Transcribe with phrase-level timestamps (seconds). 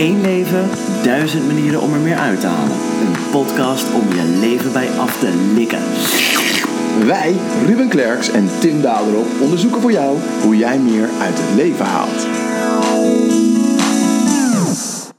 [0.00, 0.68] Eén leven,
[1.02, 2.76] duizend manieren om er meer uit te halen.
[2.76, 5.82] Een podcast om je leven bij af te likken.
[7.06, 7.34] Wij,
[7.66, 12.26] Ruben Klerks en Tim Daderop, onderzoeken voor jou hoe jij meer uit het leven haalt.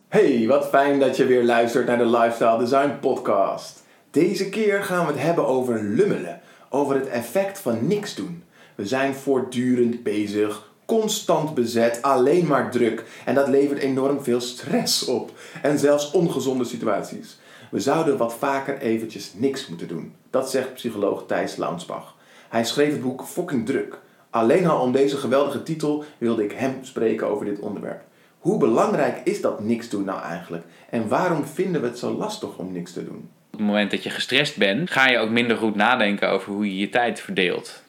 [0.07, 3.83] Hey, wat fijn dat je weer luistert naar de Lifestyle Design Podcast.
[4.11, 8.43] Deze keer gaan we het hebben over lummelen, over het effect van niks doen.
[8.75, 13.03] We zijn voortdurend bezig, constant bezet, alleen maar druk.
[13.25, 15.31] En dat levert enorm veel stress op.
[15.61, 17.39] En zelfs ongezonde situaties.
[17.69, 20.13] We zouden wat vaker eventjes niks moeten doen.
[20.29, 22.15] Dat zegt psycholoog Thijs Launsbach.
[22.49, 23.99] Hij schreef het boek Fucking Druk.
[24.29, 28.01] Alleen al om deze geweldige titel wilde ik hem spreken over dit onderwerp.
[28.39, 30.63] Hoe belangrijk is dat niks doen nou eigenlijk?
[30.89, 33.29] En waarom vinden we het zo lastig om niks te doen?
[33.51, 36.65] Op het moment dat je gestrest bent, ga je ook minder goed nadenken over hoe
[36.65, 37.80] je je tijd verdeelt.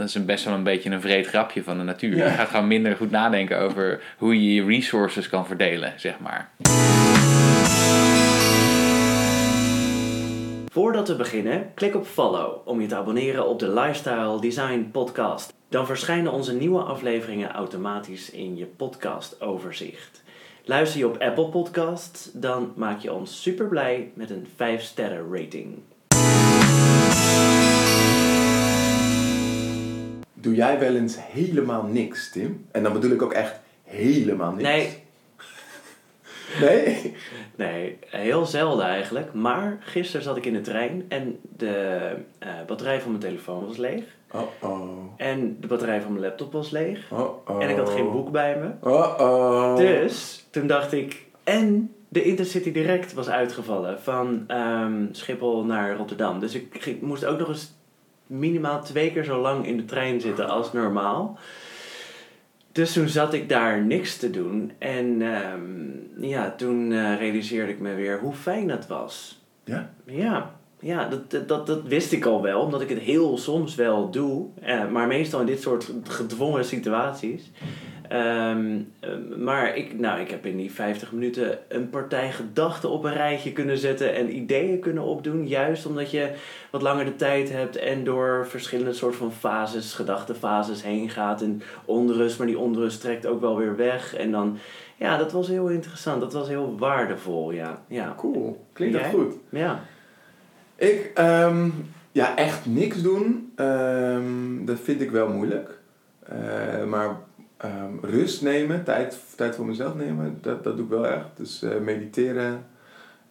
[0.00, 2.16] Dat is een best wel een beetje een vreed grapje van de natuur.
[2.16, 2.24] Ja.
[2.24, 6.50] Je gaat gewoon minder goed nadenken over hoe je je resources kan verdelen, zeg maar.
[10.72, 15.52] Voordat we beginnen, klik op follow om je te abonneren op de Lifestyle Design Podcast.
[15.68, 20.22] Dan verschijnen onze nieuwe afleveringen automatisch in je podcastoverzicht.
[20.64, 25.26] Luister je op Apple Podcasts, dan maak je ons super blij met een 5 sterren
[25.32, 25.78] rating.
[30.40, 32.66] Doe jij wel eens helemaal niks, Tim?
[32.70, 34.62] En dan bedoel ik ook echt helemaal niks.
[34.62, 35.02] Nee,
[36.60, 37.14] Nee?
[37.56, 39.32] nee, heel zelden eigenlijk.
[39.32, 43.76] Maar gisteren zat ik in de trein en de eh, batterij van mijn telefoon was
[43.76, 44.04] leeg.
[44.30, 45.12] Oh-oh.
[45.16, 47.10] En de batterij van mijn laptop was leeg.
[47.10, 47.62] Oh-oh.
[47.62, 48.88] En ik had geen boek bij me.
[48.88, 49.76] Oh-oh.
[49.76, 51.26] Dus toen dacht ik.
[51.44, 56.40] En de Intercity Direct was uitgevallen van ehm, Schiphol naar Rotterdam.
[56.40, 57.72] Dus ik moest ook nog eens
[58.30, 61.38] minimaal twee keer zo lang in de trein zitten als normaal.
[62.72, 64.72] Dus toen zat ik daar niks te doen.
[64.78, 69.42] En ehm, ja, toen eh, realiseerde ik me weer hoe fijn dat was.
[69.64, 69.90] Ja?
[70.04, 74.10] Ja, ja dat, dat- dat, wist ik al wel, omdat ik het heel soms wel
[74.10, 74.46] doe.
[74.62, 77.50] Eh, maar meestal in dit soort gedwongen situaties.
[78.08, 83.04] Ehm, eh, maar ik, nou, ik heb in die 50 minuten een partij gedachten op
[83.04, 85.48] een rijtje kunnen zetten en ideeën kunnen opdoen.
[85.48, 86.30] Juist omdat je
[86.70, 91.42] wat langer de tijd hebt en door verschillende soort van fases, gedachtenfases heen gaat.
[91.42, 94.14] En onrust, maar die onrust trekt ook wel weer weg.
[94.14, 94.58] En dan,
[94.96, 96.20] ja, dat was heel interessant.
[96.20, 97.82] Dat was heel waardevol, ja.
[97.88, 98.14] ja.
[98.16, 98.64] Cool.
[98.72, 99.34] Klinkt dat goed.
[99.50, 99.84] Ja.
[100.80, 101.70] Ik, ehm,
[102.12, 105.78] ja, echt niks doen, ehm, dat vind ik wel moeilijk.
[106.22, 107.16] Eh, maar
[107.56, 111.26] ehm, rust nemen, tijd, tijd voor mezelf nemen, dat, dat doe ik wel echt.
[111.34, 112.66] Dus eh, mediteren.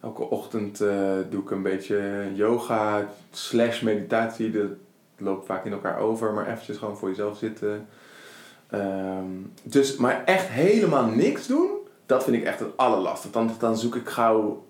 [0.00, 4.50] Elke ochtend eh, doe ik een beetje yoga slash meditatie.
[4.50, 4.70] Dat
[5.16, 7.86] loopt vaak in elkaar over, maar eventjes gewoon voor jezelf zitten.
[9.62, 11.70] Dus, maar echt helemaal niks doen,
[12.06, 13.38] dat vind ik echt het allerlastigste.
[13.38, 14.68] Dan, dan zoek ik gauw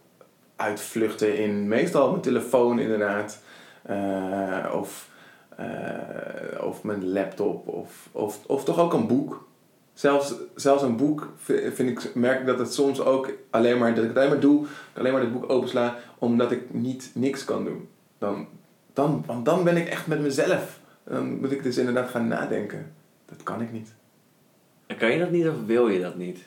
[0.61, 3.41] uitvluchten in meestal mijn telefoon inderdaad.
[3.83, 5.09] Eh, of,
[5.57, 7.69] eh, of mijn laptop.
[7.69, 9.49] Of, of, of toch ook een boek.
[9.95, 13.95] Zelfs, zelfs een boek vi- vind ik, merk ik dat het soms ook alleen maar,
[13.95, 17.45] dat ik het alleen maar doe, alleen maar dit boek opensla, omdat ik niet niks
[17.45, 17.89] kan doen.
[18.19, 18.47] Dan,
[18.93, 20.81] dan, want dan ben ik echt met mezelf.
[21.05, 22.93] Dan moet ik dus inderdaad gaan nadenken.
[23.27, 23.93] Dat kan ik niet.
[24.99, 26.39] Kan je dat niet of wil je dat niet?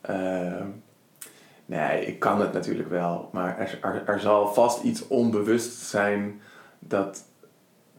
[0.00, 0.66] Ehm,
[1.74, 6.40] nee, ik kan het natuurlijk wel, maar er, er, er zal vast iets onbewust zijn
[6.78, 7.24] dat,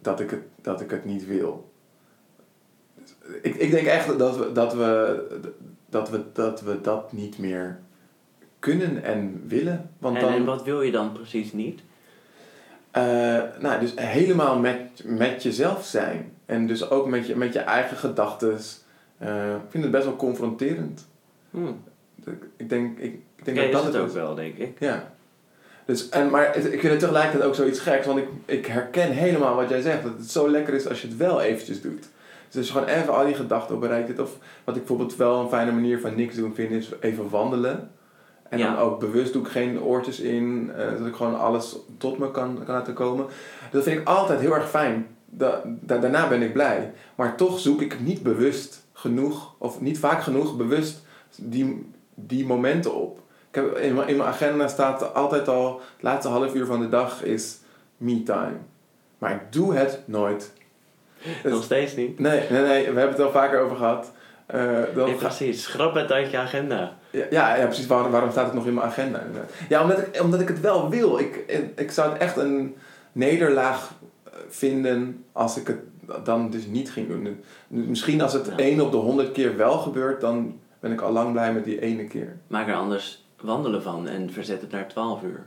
[0.02, 1.72] dat, ik, het, dat ik het niet wil.
[3.42, 5.28] Ik, ik denk echt dat we dat, we,
[5.90, 7.80] dat, we, dat we dat niet meer
[8.60, 9.90] kunnen en willen.
[9.98, 11.82] Want En, dan, en wat wil je dan precies niet?
[12.96, 16.34] eh, nou, dus helemaal met, met jezelf zijn.
[16.46, 18.58] En dus ook met je, met je eigen gedachten.
[19.18, 21.08] Eh, ik vind het best wel confronterend.
[21.52, 21.72] Hm.
[22.58, 24.80] Ik, denk, ik, ik denk dat is dat het ook wel, denk ik.
[24.80, 25.14] Ja.
[25.86, 29.56] Dus, en, maar ik vind het tegelijkertijd ook zoiets geks, want ik, ik herken helemaal
[29.56, 30.04] wat jij zegt.
[30.04, 32.04] Dat het zo lekker is als je het wel eventjes doet.
[32.50, 34.22] Dus als je gewoon even al die gedachten op een rijtje zet.
[34.26, 37.90] Of wat ik bijvoorbeeld wel een fijne manier van niks doen vind, is even wandelen.
[38.50, 38.74] En Ja.
[38.74, 42.32] dan ook bewust doe ik geen oortjes in, eh, zodat ik gewoon alles tot me
[42.32, 43.26] kan, kan laten komen.
[43.72, 45.08] Dat vind ik altijd heel erg fijn.
[45.26, 46.92] Da, da- daarna ben ik blij.
[47.16, 51.06] Maar toch zoek ik niet bewust genoeg, of niet vaak genoeg bewust,
[51.36, 51.86] die,
[52.16, 53.20] die momenten op.
[53.50, 57.24] Ik heb, in, mijn, agenda staat altijd al, het laatste half uur van de dag
[57.24, 57.58] is
[57.98, 58.58] me time.
[59.18, 60.52] Maar ik doe het nooit.
[61.44, 62.20] Dus- Nog steeds niet.
[62.20, 64.12] nee, nee, nee, we hebben het al vaker over gehad.
[64.46, 64.62] Eh,
[64.96, 65.64] Nee, ga- precies.
[65.64, 66.98] Schrap het uit je agenda.
[67.12, 67.88] ja, ja, ja, precies.
[67.88, 69.20] Waarom, waarom staat het nog in mijn agenda?
[69.20, 69.52] inderdaad?
[69.70, 71.20] Ja, omdat ik, omdat ik het wel wil.
[71.20, 71.36] Ik,
[71.76, 72.76] ik zou het echt een
[73.12, 75.80] nederlaag eh, vinden als ik het
[76.26, 77.44] dan dus niet ging doen.
[77.68, 78.56] Misschien als het Ja.
[78.58, 81.82] één op de honderd keer wel gebeurt, dan ben ik al lang blij met die
[81.82, 82.38] ene keer.
[82.48, 85.46] Maak er anders wandelen van en verzet het naar 12 uur.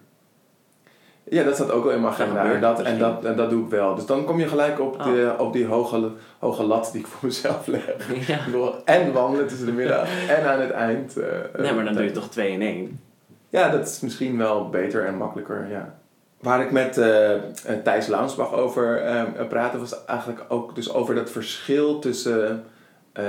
[1.24, 2.52] Ja, dat staat ook wel in mijn agenda.
[2.52, 3.94] En dat, en, dat, en dat doe ik wel.
[3.94, 5.04] Dus dan kom je gelijk op, Oh.
[5.04, 7.82] de, op die hoge, hoge lat die ik voor mezelf leg.
[8.26, 8.38] Ja.
[8.84, 11.16] En wandelen tussen de middag en aan het eind.
[11.16, 11.26] eh,
[11.58, 13.00] Nee, maar dan doe je eh, toch 2 in 1.
[13.48, 15.94] Ja, dat is misschien wel beter en makkelijker, ja.
[16.40, 17.40] Waar ik met eh, eh,
[17.84, 22.64] Thijs Launsbach over eh, praatte, was eigenlijk ook dus over dat verschil tussen
[23.12, 23.24] eh,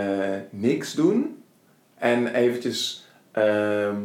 [0.49, 1.43] niks doen
[1.99, 3.97] en eventjes ehm,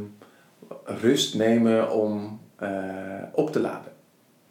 [0.84, 2.68] rust nemen om eh,
[3.32, 3.92] op te laden.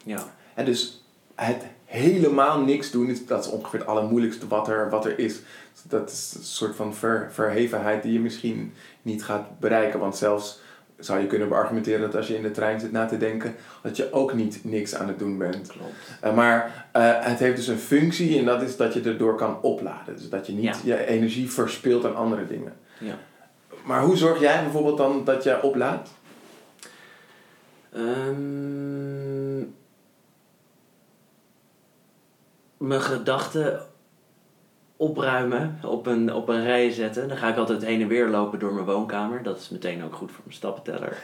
[0.04, 0.24] Ja.
[0.54, 1.04] En dus
[1.34, 5.40] het helemaal niks doen, dat is ongeveer het allermoeilijkste wat er, wat er is.
[5.88, 10.00] Dat is een soort van ver, verhevenheid die je misschien niet gaat bereiken.
[10.00, 10.60] Want zelfs
[10.98, 13.96] zou je kunnen beargumenteren dat als je in de trein zit na te denken, dat
[13.96, 15.68] je ook niet niks aan het doen bent.
[15.68, 15.92] Klopt.
[16.20, 19.62] Eh, maar eh, het heeft dus een functie en dat is dat je erdoor kan
[19.62, 20.16] opladen.
[20.16, 20.96] Dus dat je niet Ja.
[20.96, 22.72] je energie verspilt aan andere dingen.
[22.98, 23.14] Ja.
[23.84, 26.10] Maar hoe zorg jij bijvoorbeeld dan dat je oplaadt?
[27.92, 29.58] Ehm,
[32.76, 33.80] mijn gedachten
[34.96, 37.28] opruimen, op een, op een rij zetten.
[37.28, 39.42] Dan ga ik altijd heen en weer lopen door mijn woonkamer.
[39.42, 41.22] Dat is meteen ook goed voor mijn stappenteller.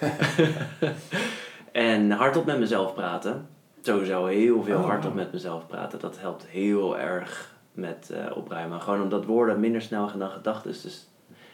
[1.72, 3.48] en hardop met mezelf praten.
[3.82, 5.98] Sowieso heel veel Oh, hardop met mezelf praten.
[5.98, 8.80] Dat helpt heel erg met eh, opruimen.
[8.80, 10.70] Gewoon omdat woorden minder snel gaan dan gedachten.
[10.70, 11.08] Dus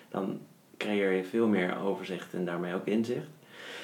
[0.09, 0.41] dan
[0.79, 3.27] creëer je veel meer overzicht en daarmee ook inzicht.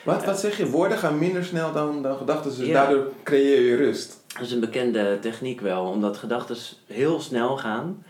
[0.04, 0.66] Wat, wat zeg je?
[0.70, 2.72] Woorden gaan minder snel dan, dan gedachten, dus Ja.
[2.72, 4.20] daardoor creëer je rust.
[4.34, 6.56] Dat is een bekende techniek wel, omdat gedachten
[6.86, 8.04] heel snel gaan.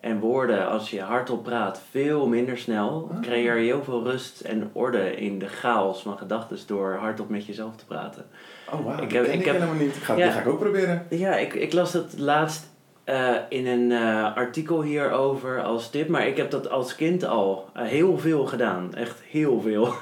[0.00, 3.08] En woorden, als je hardop praat, veel minder snel.
[3.12, 3.20] Ah.
[3.20, 7.46] Creëer je heel veel rust en orde in de chaos van gedachten door hardop met
[7.46, 8.26] jezelf te praten.
[8.72, 9.96] Oh wauw, Ik ik heb- heb, ken ik ik heb- helemaal niet.
[9.96, 10.24] Ik ga, Ja.
[10.24, 11.06] Die ga ik ook proberen.
[11.10, 12.66] Ja, ik, ik las het laatst
[13.04, 17.68] eh, in een eh, artikel hierover als tip, maar ik heb dat als kind al
[17.74, 18.94] eh, heel veel gedaan.
[18.94, 19.84] Echt heel veel.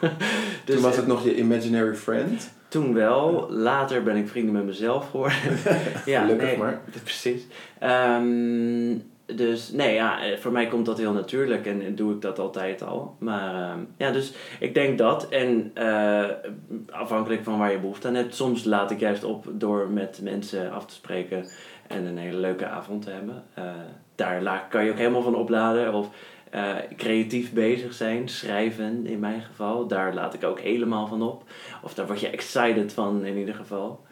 [0.64, 2.52] dus Toen was het nog je imaginary friend.
[2.69, 3.46] Toen wel.
[3.50, 5.38] Later ben ik vrienden met mezelf geworden.
[6.06, 6.81] ja, Gelukkig nee, maar.
[7.04, 7.46] Precies.
[7.78, 8.96] Ehm,
[9.26, 12.82] dus nee, ja, voor mij komt dat heel natuurlijk en en doe ik dat altijd
[12.82, 13.16] al.
[13.19, 15.28] Maar ehm, ja, dus ik denk dat.
[15.28, 15.72] En
[16.90, 20.72] afhankelijk van waar je behoefte aan hebt, soms laat ik juist op door met mensen
[20.72, 21.46] af te spreken
[21.93, 23.44] en een hele leuke avond te hebben.
[23.55, 23.65] Eh,
[24.15, 25.94] daar kan je ook helemaal van opladen.
[25.94, 26.09] Of
[26.50, 29.87] eh, creatief bezig zijn, schrijven in mijn geval.
[29.87, 31.44] Daar laat ik ook helemaal van op.
[31.83, 34.05] Of daar word je excited van in ieder geval.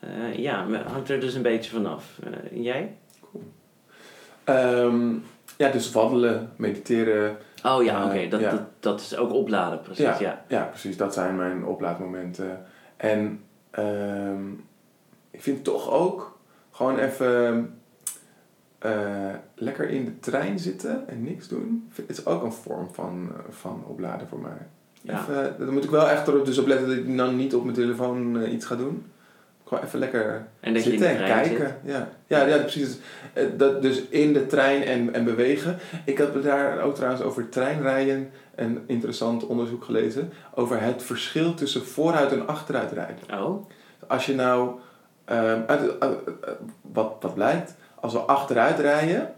[0.00, 2.18] Eh, ja, hangt er dus een beetje vanaf.
[2.52, 2.96] Jij?
[4.44, 5.14] Ehm,
[5.56, 7.36] ja, dus wandelen, mediteren.
[7.64, 8.28] Oh ja, oké.
[8.28, 8.50] dat, ja.
[8.50, 10.04] dat, dat is ook opladen, precies.
[10.04, 10.16] Ja.
[10.20, 10.44] Ja.
[10.48, 10.96] Ja, precies.
[10.96, 12.66] Dat zijn mijn oplaadmomenten.
[12.96, 14.50] En ehm,
[15.30, 16.37] ik vind toch ook
[16.78, 17.70] gewoon even
[18.78, 21.90] eh, lekker in de trein zitten en niks doen.
[22.06, 24.66] is ook een vorm van, eh, van opladen voor mij.
[25.02, 25.20] Ja.
[25.20, 27.62] Even, daar moet ik wel echt erop dus op letten dat ik dan niet op
[27.62, 29.06] mijn telefoon eh, iets ga doen.
[29.64, 31.56] Gewoon even lekker En zitten en kijken.
[31.84, 31.94] zit.
[31.94, 32.08] Ja.
[32.26, 32.98] Ja, ja, precies.
[33.32, 35.78] Eh, Dat, dus in de trein en, en bewegen.
[36.04, 40.32] Ik heb daar ook trouwens over treinrijden een interessant onderzoek gelezen.
[40.54, 43.40] Over het verschil tussen vooruit en achteruit rijden.
[43.42, 43.66] Oh,
[44.06, 44.70] Als je nou,
[45.28, 45.80] ehm, uit,
[46.80, 49.30] wat, wat blijkt, als we achteruit rijden,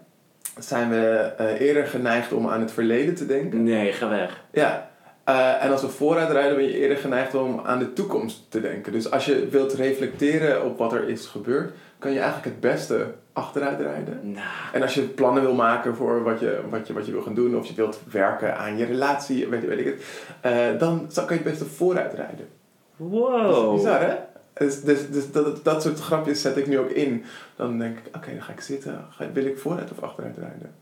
[0.59, 3.63] zijn we eh, eerder geneigd om aan het verleden te denken.
[3.63, 4.45] nee, ga weg.
[4.53, 4.89] Ja.
[5.25, 8.61] Eh, en als we vooruit rijden, ben je eerder geneigd om aan de toekomst te
[8.61, 8.93] denken.
[8.93, 13.07] Dus als je wilt reflecteren op wat er is gebeurd, kan je eigenlijk het beste
[13.33, 14.21] achteruit rijden.
[14.23, 17.23] Nou, En als je plannen wil maken voor wat je, wat je, wat je wil
[17.23, 20.03] gaan doen, of je wilt werken aan je relatie, weet, weet ik het,
[20.41, 22.49] eh, dan kan je het beste vooruit rijden.
[22.97, 23.75] Dat wow.
[23.75, 24.15] is bizar, hè?
[24.61, 27.25] Dus, dus, dus dat, dat soort grapjes zet ik nu ook in.
[27.57, 29.07] Dan denk ik, oké, dan ga ik zitten.
[29.11, 30.75] Ga, wil ik vooruit of achteruit rijden?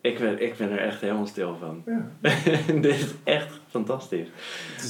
[0.00, 1.82] Ik ben, ik ben er echt helemaal stil van.
[1.86, 2.10] Ja.
[2.80, 4.28] Dit is echt fantastisch.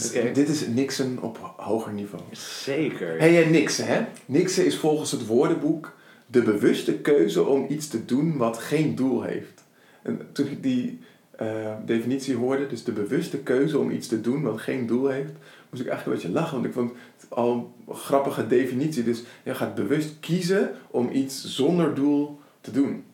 [0.07, 0.33] Oké.
[0.33, 2.23] Dit is Nixon op hoger niveau.
[2.33, 3.19] Zeker.
[3.19, 4.05] Hé, hey, Nixon, hè?
[4.27, 5.97] Nixon is volgens het woordenboek
[6.27, 9.65] de bewuste keuze om iets te doen wat geen doel heeft.
[10.03, 11.01] En toen ik die
[11.37, 15.33] eh, definitie hoorde, dus de bewuste keuze om iets te doen wat geen doel heeft,
[15.71, 19.05] moest ik eigenlijk een beetje lachen, want ik vond het al een grappige definitie.
[19.05, 23.05] Dus je gaat bewust kiezen om iets zonder doel te doen.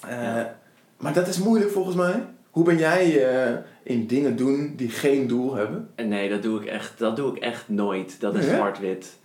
[0.00, 0.58] Eh, Ja.
[0.96, 2.24] Maar dat is moeilijk volgens mij.
[2.50, 5.88] Hoe ben jij eh, in dingen doen die geen doel hebben?
[5.94, 8.20] En Nee, dat doe ik echt, dat doe ik echt nooit.
[8.20, 9.18] Dat is zwart-wit.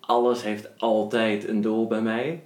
[0.00, 2.42] Alles heeft altijd een doel bij mij.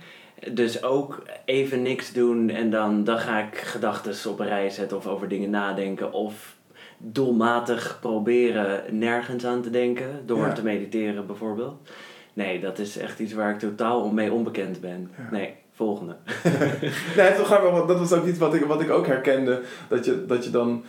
[0.52, 4.97] Dus ook even niks doen en dan, dan ga ik gedachten op een rij zetten
[4.97, 6.12] of over dingen nadenken.
[6.12, 6.57] Of
[6.99, 10.52] doelmatig proberen nergens aan te denken door Ja.
[10.52, 11.88] te mediteren bijvoorbeeld.
[12.33, 15.11] Nee, dat is echt iets waar ik totaal mee onbekend ben.
[15.19, 15.28] Ja.
[15.31, 16.16] Nee, volgende.
[17.16, 19.62] nee, toch gaan we, dat was ook iets wat ik, wat ik ook herkende.
[19.88, 20.85] Dat je, dat je dan.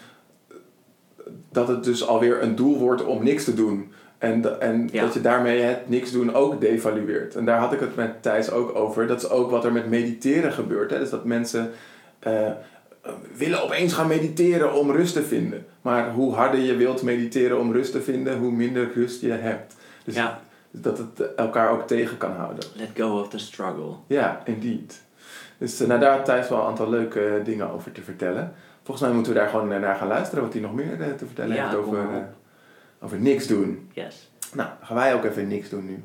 [1.51, 3.91] Dat het dus alweer een doel wordt om niks te doen.
[4.17, 5.01] En, en Ja.
[5.01, 7.35] dat je daarmee het niks doen ook devalueert.
[7.35, 9.07] En daar had ik het met Thijs ook over.
[9.07, 10.91] Dat is ook wat er met mediteren gebeurt.
[10.91, 10.99] Hè?
[10.99, 11.71] Dus dat mensen
[12.19, 12.51] eh,
[13.37, 15.65] willen opeens gaan mediteren om rust te vinden.
[15.81, 19.75] Maar hoe harder je wilt mediteren om rust te vinden, hoe minder rust je hebt.
[20.03, 20.39] Dus Ja.
[20.71, 22.63] dat het elkaar ook tegen kan houden.
[22.75, 23.93] Let go of the struggle.
[24.07, 25.01] Ja, indeed.
[25.57, 28.53] Dus nou, daar had Thijs wel een aantal leuke eh, dingen over te vertellen.
[28.83, 31.55] Volgens mij moeten we daar gewoon naar gaan luisteren wat hij nog meer te vertellen
[31.55, 31.97] Ja, heeft over,
[33.01, 33.89] over niks doen.
[33.93, 34.31] Yes.
[34.53, 36.03] Nou, gaan wij ook even niks doen nu.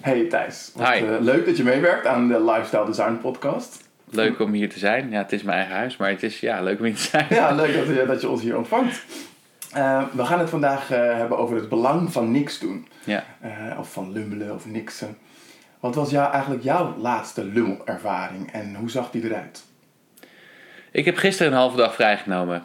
[0.00, 1.04] Hey Thijs, wat, Hi.
[1.04, 3.88] eh, leuk dat je meewerkt aan de Lifestyle Design podcast.
[4.10, 5.10] Leuk om hier te zijn.
[5.10, 7.26] Ja, het is mijn eigen huis, maar het is ja, leuk om hier te zijn.
[7.30, 9.02] Ja, leuk dat, je- dat je ons hier ontvangt.
[9.72, 12.88] Eh, we gaan het vandaag eh, hebben over het belang van niks doen.
[13.04, 13.24] Ja.
[13.40, 15.16] Eh, of van lummelen of niksen.
[15.80, 19.64] Wat was jou, eigenlijk jouw laatste lummelervaring en hoe zag die eruit?
[20.98, 22.64] Ik heb gisteren een halve dag vrijgenomen.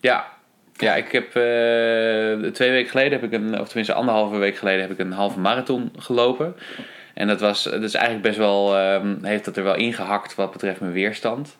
[0.00, 0.32] Ja.
[0.76, 4.80] Ja, ik heb eh, twee weken geleden heb ik een, of tenminste anderhalve week geleden
[4.80, 6.56] heb ik een halve marathon gelopen.
[7.14, 10.80] En dat was, is eigenlijk best wel, ehm, heeft dat er wel ingehakt wat betreft
[10.80, 11.56] mijn weerstand.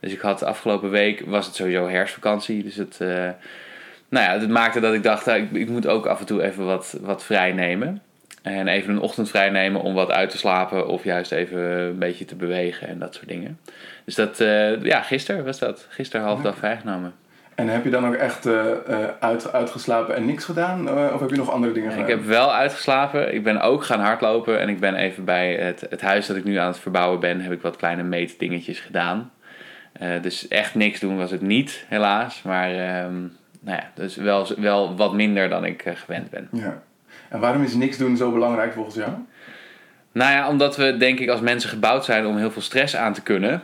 [0.00, 2.62] Dus ik had afgelopen week, was het sowieso herfstvakantie.
[2.62, 3.08] Dus het, eh,
[4.08, 6.42] nou ja, het maakte dat ik dacht, nou, ik, ik moet ook af en toe
[6.42, 8.02] even wat, wat vrij nemen.
[8.42, 11.98] En even een ochtend vrij nemen om wat uit te slapen of juist even een
[11.98, 13.58] beetje te bewegen en dat soort dingen.
[14.08, 15.86] Dus dat, eh, ja, gisteren was dat.
[15.88, 17.12] Gisteren half dag vrijgenomen.
[17.54, 20.90] En heb je dan ook echt eh, eh, uit, uitgeslapen en niks gedaan?
[21.12, 22.04] Of heb je nog andere dingen gedaan?
[22.04, 23.34] Ik heb wel uitgeslapen.
[23.34, 24.60] Ik ben ook gaan hardlopen.
[24.60, 27.40] En ik ben even bij het, het huis dat ik nu aan het verbouwen ben,
[27.40, 29.30] heb ik wat kleine meetdingetjes gedaan.
[30.20, 32.42] Dus echt niks doen was het niet, helaas.
[32.42, 33.20] Maar ehm,
[33.60, 36.48] nou ja, dus wel, wel wat minder dan ik gewend ben.
[36.52, 36.82] Ja.
[37.28, 39.10] En waarom is niks doen zo belangrijk volgens jou?
[40.12, 43.12] Nou ja, omdat we denk ik als mensen gebouwd zijn om heel veel stress aan
[43.12, 43.62] te kunnen.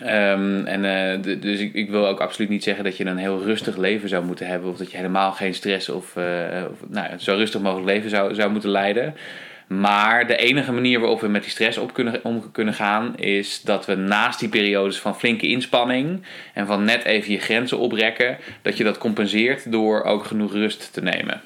[0.00, 3.42] Ehm, en, eh, dus ik, ik wil ook absoluut niet zeggen dat je een heel
[3.42, 4.70] rustig leven zou moeten hebben.
[4.70, 6.24] Of dat je helemaal geen stress of, eh,
[6.70, 9.14] of nou, zo rustig mogelijk leven zou, zou moeten leiden.
[9.66, 13.62] Maar de enige manier waarop we met die stress op kunnen, om kunnen gaan, is
[13.62, 16.22] dat we naast die periodes van flinke inspanning
[16.54, 20.92] en van net even je grenzen oprekken, dat je dat compenseert door ook genoeg rust
[20.92, 21.40] te nemen.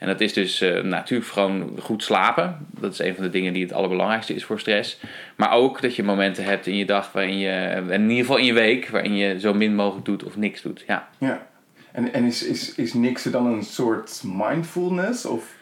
[0.00, 2.66] En dat is dus eh, natuurlijk gewoon goed slapen.
[2.70, 5.00] Dat is een van de dingen die het allerbelangrijkste is voor stress.
[5.36, 8.44] Maar ook dat je momenten hebt in je dag waarin je, in ieder geval in
[8.44, 10.84] je week, waarin je zo min mogelijk doet of niks doet.
[10.86, 11.08] Ja.
[11.18, 11.46] Ja.
[11.92, 15.24] En, en is, is, is niksen dan een soort mindfulness?
[15.24, 15.58] Of...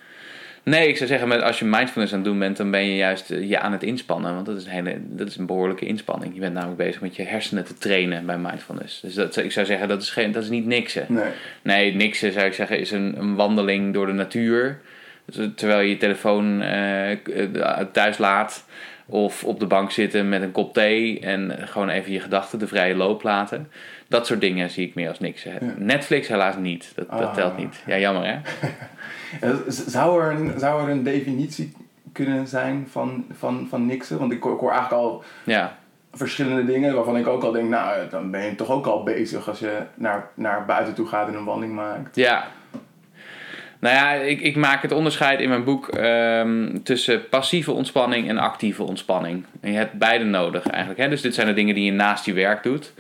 [0.69, 3.31] Nee, ik zou zeggen, als je mindfulness aan het doen bent, dan ben je juist
[3.31, 4.35] eh, je aan het inspannen.
[4.35, 6.35] Want dat is, een hele, dat is een behoorlijke inspanning.
[6.35, 9.01] Je bent namelijk bezig met je hersenen te trainen bij mindfulness.
[9.01, 11.07] Dus dat, ik zou zeggen, dat is, geen, dat is niet niksen.
[11.09, 11.31] Nee.
[11.63, 14.81] Nee, niksen zou ik zeggen is een, een wandeling door de natuur.
[15.25, 17.19] Dus, terwijl je je telefoon eh, eh,
[17.93, 18.67] thuis laat.
[19.07, 21.21] Of op de bank zitten met een kop thee.
[21.21, 23.69] En gewoon even je gedachten de vrije loop laten.
[24.09, 25.53] Dat soort dingen zie ik meer als niksen.
[25.53, 25.75] Ja.
[25.79, 26.93] Netflix helaas niet.
[26.95, 27.35] Dat, dat Ah.
[27.35, 27.83] telt niet.
[27.87, 28.37] Ja, jammer hè?
[29.69, 31.73] Zou er een, zou er een definitie
[32.13, 34.19] kunnen zijn van, van, van niksen?
[34.19, 35.77] Want ik hoor, ik hoor eigenlijk al Ja.
[36.13, 39.49] verschillende dingen waarvan ik ook al denk, nou, dan ben je toch ook al bezig
[39.49, 42.17] als je naar, naar buiten toe gaat en een wandeling maakt.
[42.17, 42.47] Ja.
[43.81, 48.39] Nou ja, ik, ik maak het onderscheid in mijn boek ehm, tussen passieve ontspanning en
[48.39, 49.45] actieve ontspanning.
[49.61, 51.01] En je hebt beide nodig eigenlijk.
[51.01, 51.09] Hè?
[51.09, 52.93] Dus dit zijn de dingen die je naast je werk doet.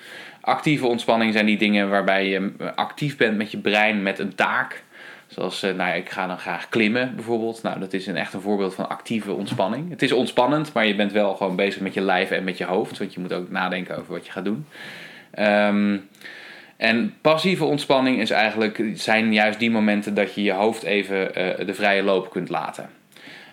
[0.48, 4.82] Actieve ontspanning zijn die dingen waarbij je actief bent met je brein met een taak.
[5.26, 7.62] Zoals, eh, nou ja, ik ga dan graag klimmen bijvoorbeeld.
[7.62, 9.90] Nou, dat is een, echt een voorbeeld van actieve ontspanning.
[9.90, 12.64] Het is ontspannend, maar je bent wel gewoon bezig met je lijf en met je
[12.64, 12.98] hoofd.
[12.98, 14.66] Want je moet ook nadenken over wat je gaat doen.
[15.30, 15.96] Ehm,
[16.76, 21.66] en passieve ontspanning is eigenlijk, zijn juist die momenten dat je je hoofd even eh,
[21.66, 22.90] de vrije loop kunt laten.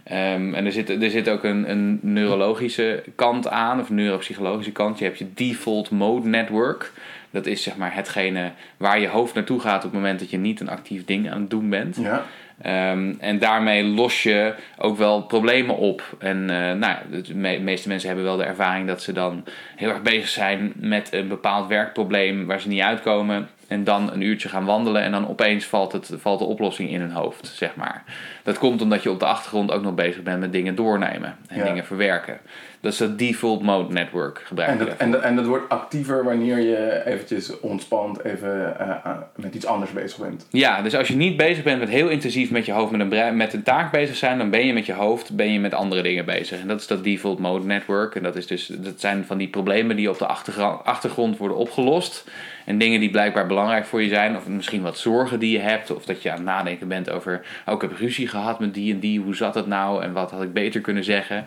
[0.06, 4.72] Ehm, en er zit, er zit ook een, een neurologische kant aan, of een neuropsychologische
[4.72, 5.00] kant.
[5.00, 6.92] Je hebt je default mode network.
[7.32, 10.38] Dat is zeg maar hetgene waar je hoofd naartoe gaat op het moment dat je
[10.38, 11.96] niet een actief ding aan het doen bent.
[12.02, 12.26] Ja.
[12.62, 16.16] Ehm, en daarmee los je ook wel problemen op.
[16.20, 19.44] En eh, nou, ja, de me- meeste mensen hebben wel de ervaring dat ze dan
[19.76, 23.50] heel erg bezig zijn met een bepaald werkprobleem waar ze niet uitkomen.
[23.68, 27.00] En dan een uurtje gaan wandelen en dan opeens valt, het, valt de oplossing in
[27.00, 28.04] hun hoofd, zeg maar.
[28.44, 31.58] Dat komt omdat je op de achtergrond ook nog bezig bent met dingen doornemen en
[31.58, 31.64] Ja.
[31.64, 32.38] dingen verwerken.
[32.82, 34.86] Dat is dat default mode network En gebruiken.
[34.86, 39.56] dat, en, dat, en dat wordt actiever wanneer je eventjes ontspant, even eh, eh, met
[39.56, 40.48] iets anders bezig bent.
[40.50, 43.10] Ja, dus als je niet bezig bent met heel intensief met je hoofd met een,
[43.10, 45.74] brein, met een taak bezig zijn, dan ben je met je hoofd ben je met
[45.74, 46.60] andere dingen bezig.
[46.62, 48.16] En dat is dat default mode network.
[48.16, 51.58] En dat, is dus, dat zijn van die problemen die op de achtergra- achtergrond worden
[51.58, 52.24] opgelost.
[52.66, 54.36] En dingen die blijkbaar belangrijk voor je zijn.
[54.38, 55.96] Of misschien wat zorgen die je hebt.
[55.96, 57.46] Of dat je aan het nadenken bent over.
[57.66, 59.20] Oh, ik heb ruzie gehad met die en die.
[59.20, 60.04] Hoe zat het nou?
[60.04, 61.46] En wat had ik beter kunnen zeggen?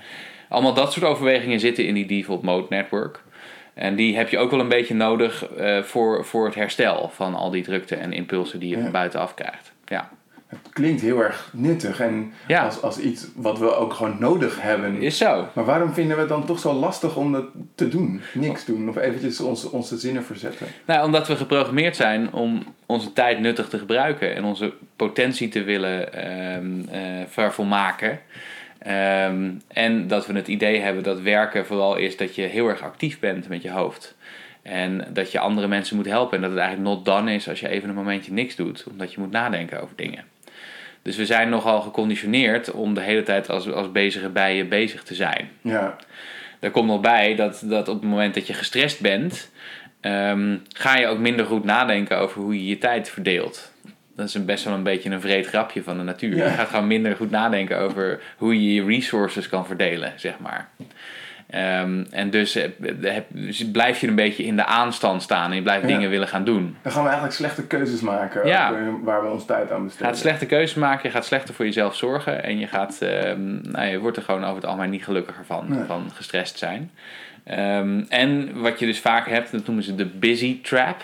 [0.49, 3.23] Allemaal dat soort overwegingen zitten in die default mode network.
[3.75, 7.35] En die heb je ook wel een beetje nodig eh, voor, voor het herstel van
[7.35, 8.83] al die drukte en impulsen die je Ja.
[8.83, 9.73] van buitenaf krijgt.
[9.85, 10.11] Ja,
[10.49, 12.65] Het klinkt heel erg nuttig en Ja.
[12.65, 15.01] als, als iets wat we ook gewoon nodig hebben.
[15.03, 15.49] is zo.
[15.53, 18.21] Maar waarom vinden we het dan toch zo lastig om dat te doen?
[18.35, 20.67] Niks doen of eventjes onze, onze zinnen verzetten.
[20.85, 25.63] Nou, omdat we geprogrammeerd zijn om onze tijd nuttig te gebruiken en onze potentie te
[25.63, 28.21] willen ehm eh, vervolmaken.
[28.79, 32.83] Ehm, en dat we het idee hebben dat werken vooral is dat je heel erg
[32.83, 34.17] actief bent met je hoofd.
[34.63, 36.37] En dat je andere mensen moet helpen.
[36.37, 38.85] En dat het eigenlijk not done is als je even een momentje niks doet.
[38.91, 40.25] Omdat je moet nadenken over dingen.
[41.09, 45.15] Dus we zijn nogal geconditioneerd om de hele tijd als, als bezige bijen bezig te
[45.15, 45.49] zijn.
[45.63, 45.97] Ja,
[46.61, 49.51] Daar komt nog bij dat, dat op het moment dat je gestrest bent,
[50.01, 53.73] ehm, ga je ook minder goed nadenken over hoe je je tijd verdeelt.
[54.17, 56.37] Dat is een best wel een beetje een vreed grapje van de natuur.
[56.37, 56.45] Ja.
[56.45, 60.69] Je gaat gewoon minder goed nadenken over hoe je je resources kan verdelen, zeg maar.
[61.51, 62.69] Ehm, en dus eh,
[63.01, 65.95] heb- dus blijf je een beetje in de aanstand staan en je blijft Ja.
[65.95, 66.77] dingen willen gaan doen.
[66.83, 68.71] dan gaan we eigenlijk slechte keuzes maken Ja.
[68.71, 70.07] ook, eh, waar we ons tijd aan Je besteden.
[70.07, 73.87] gaat slechte keuzes maken, je gaat slechter voor jezelf zorgen en je, gaat, ehm, nou,
[73.87, 75.85] je wordt er gewoon over het algemeen niet gelukkiger van, Nee.
[75.87, 76.91] van gestrest zijn.
[77.45, 81.03] Ehm, en wat je dus vaak hebt, dat noemen ze de busy trap.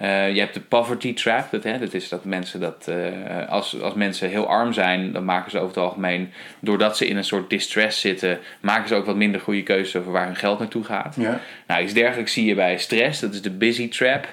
[0.00, 3.80] Eh, je hebt de poverty trap, dat, hè, dat is dat mensen dat, eh, als,
[3.80, 7.24] als mensen heel arm zijn, dan maken ze over het algemeen, doordat ze in een
[7.24, 10.84] soort distress zitten, maken ze ook wat minder goede keuzes over waar hun geld naartoe
[10.84, 11.14] gaat.
[11.18, 13.20] Ja, Nou, iets dergelijks zie je bij stress.
[13.20, 14.28] Dat is de busy trap.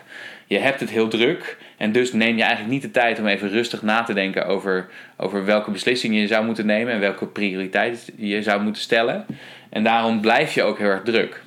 [0.46, 1.58] Je hebt het heel druk.
[1.78, 4.90] En dus neem je eigenlijk niet de tijd om even rustig na te denken over,
[5.18, 9.26] over welke beslissingen je zou moeten nemen en welke prioriteit je zou moeten stellen.
[9.70, 11.46] En daarom blijf je ook heel erg druk.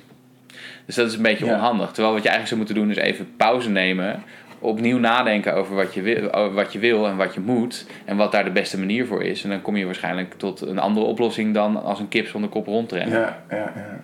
[0.85, 1.53] Dus dat is een beetje Ja.
[1.53, 1.91] onhandig.
[1.91, 4.23] Terwijl wat je eigenlijk zou moeten doen is even pauze nemen.
[4.59, 7.85] Opnieuw nadenken over wat je, wil, wat je wil en wat je moet.
[8.05, 9.43] En wat daar de beste manier voor is.
[9.43, 12.65] En dan kom je waarschijnlijk tot een andere oplossing dan als een kip zonder kop
[12.65, 13.19] rondrennen.
[13.19, 13.57] ja, ja.
[13.75, 13.99] Ja,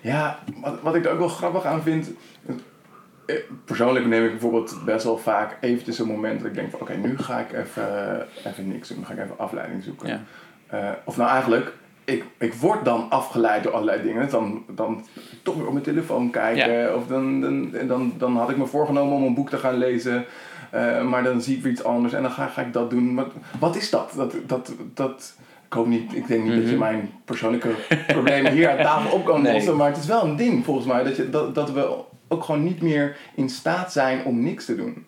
[0.00, 2.10] ja wat, wat ik er ook wel grappig aan vind...
[3.26, 6.80] eh, Persoonlijk neem ik bijvoorbeeld best wel vaak eventjes een moment dat ik denk van...
[6.80, 8.98] Oké, nu ga ik even, even niks doen.
[8.98, 10.08] Nu ga ik even afleiding zoeken.
[10.08, 10.20] Ja.
[10.66, 11.72] Eh, of nou eigenlijk,
[12.04, 14.30] ik, ik word dan afgeleid door allerlei dingen.
[14.30, 15.04] Dan, dan
[15.42, 16.96] toch weer op mijn telefoon kijken.
[16.96, 20.24] Of dan, dan, dan, dan had ik me voorgenomen om een boek te gaan lezen.
[20.70, 23.14] eh, maar dan zie ik weer iets anders en dan ga, ga ik dat doen.
[23.14, 23.28] Wat,
[23.60, 24.12] wat is dat?
[24.16, 25.34] dat, dat, dat
[25.66, 26.78] ik hoop niet, ik denk niet dat je Mhm.
[26.78, 27.70] mijn persoonlijke
[28.06, 29.52] problemen hier aan tafel op kan Nee.
[29.52, 29.76] lossen.
[29.76, 31.02] Maar het is wel een ding volgens mij.
[31.04, 31.94] Dat, je, dat, dat we
[32.28, 35.06] ook gewoon niet meer in staat zijn om niks te doen.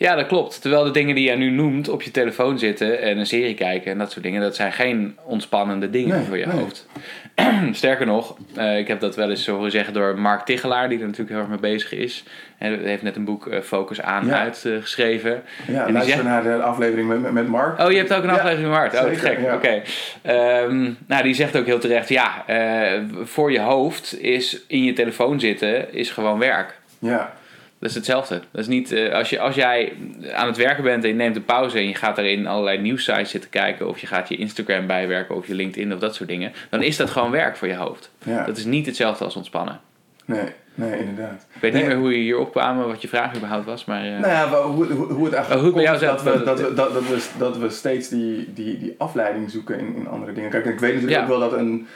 [0.00, 0.60] Ja, dat klopt.
[0.60, 3.92] Terwijl de dingen die jij nu noemt op je telefoon zitten en een serie kijken
[3.92, 6.56] en dat soort dingen, dat zijn geen ontspannende dingen Nee, voor je nee.
[6.56, 6.86] hoofd.
[7.72, 11.04] Sterker nog, eh, ik heb dat wel eens horen zeggen door Mark Tichelaar, die er
[11.04, 12.24] natuurlijk heel erg mee bezig is.
[12.58, 14.38] Hij heeft net een boek eh, Focus aan Ja.
[14.38, 15.42] uitgeschreven.
[15.66, 17.80] Ja, die luister zegt- naar de aflevering met, met Mark.
[17.80, 18.92] Oh, je hebt ook een Ja, aflevering met Mark.
[18.92, 19.40] Oh, zeker, gek.
[19.40, 19.54] ja.
[19.54, 19.82] Oké.
[20.22, 24.92] Ehm, nou, die zegt ook heel terecht, ja, eh, voor je hoofd is in je
[24.92, 26.78] telefoon zitten is gewoon werk.
[26.98, 27.32] Ja,
[27.80, 28.40] Dat is hetzelfde.
[28.50, 29.92] Dat is niet, eh, als, je, als jij
[30.34, 33.30] aan het werken bent en je neemt een pauze en je gaat daarin allerlei nieuwsites
[33.30, 36.52] zitten kijken, of je gaat je Instagram bijwerken of je LinkedIn of dat soort dingen,
[36.70, 38.10] dan is dat gewoon werk voor je hoofd.
[38.24, 38.44] ja.
[38.44, 39.80] Dat is niet hetzelfde als ontspannen.
[40.24, 41.46] Nee, nee, inderdaad.
[41.54, 41.82] Ik weet Nee.
[41.82, 44.48] niet meer hoe je hier opkwam, wat je vraag überhaupt was, maar eh, Nou ja,
[44.62, 47.02] hoe, hoe, hoe het eigenlijk Oh, hoe komt dat we, dat- dat, we, dat, dat,
[47.08, 50.50] we, dat we steeds die, die, die afleiding zoeken in, in andere dingen.
[50.50, 51.22] Kijk, ik weet natuurlijk Ja.
[51.22, 51.86] ook wel dat een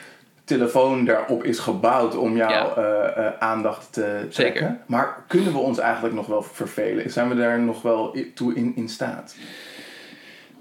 [0.45, 2.75] telefoon daarop is gebouwd om jouw Ja.
[2.75, 4.81] eh, eh, aandacht te trekken.
[4.87, 7.11] Maar kunnen we ons eigenlijk nog wel vervelen?
[7.11, 9.37] Zijn we daar nog wel toe in, in staat?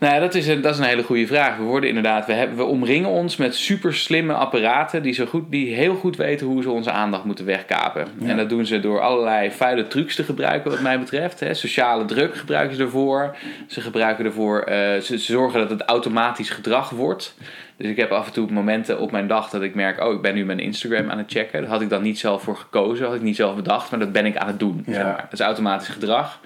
[0.02, 1.58] Nou ja, dat is, een, dat is een hele goede vraag.
[1.58, 5.52] We worden inderdaad, we, hebben, we omringen ons met super slimme apparaten die, zo goed,
[5.52, 8.08] die heel goed weten hoe ze onze aandacht moeten wegkapen.
[8.20, 8.28] Ja.
[8.28, 11.40] En dat doen ze door allerlei vuile trucs te gebruiken, wat mij betreft.
[11.40, 11.54] Hè.
[11.54, 13.36] Sociale druk gebruiken ze ervoor.
[13.68, 17.36] Ze gebruiken ervoor, eh, ze, ze zorgen dat het automatisch gedrag wordt.
[17.78, 20.22] Dus ik heb af en toe momenten op mijn dag dat ik merk, oh, ik
[20.22, 21.62] ben nu mijn Instagram aan het checken.
[21.62, 24.12] Daar had ik dan niet zelf voor gekozen, had ik niet zelf bedacht, maar dat
[24.12, 24.84] ben ik aan het doen.
[24.86, 24.94] Ja.
[24.94, 25.26] Zeg maar.
[25.30, 26.40] Dat is automatisch gedrag.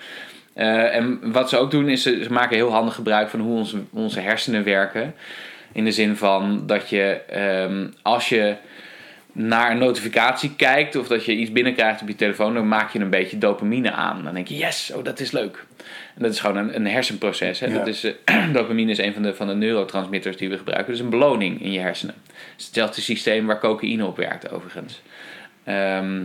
[0.56, 3.78] Eh, en wat ze ook doen is ze, maken heel handig gebruik van hoe onze,
[3.92, 5.16] onze hersenen werken.
[5.72, 8.56] In de zin van dat je ehm, als je
[9.32, 13.00] naar een notificatie kijkt of dat je iets binnenkrijgt op je telefoon, dan maak je
[13.00, 14.24] een beetje dopamine aan.
[14.24, 15.66] Dan denk je, yes, oh, dat is leuk.
[16.16, 17.60] En dat is gewoon een, een hersenproces.
[17.60, 17.68] Hè?
[17.68, 17.74] Ja.
[17.74, 20.88] Dat is, eh, dopamine is een van de, van de neurotransmitters die we gebruiken.
[20.88, 22.16] Dat is een beloning in je hersenen.
[22.28, 25.02] Het is hetzelfde systeem waar cocaïne op werkt, overigens.
[25.64, 26.24] Ehm,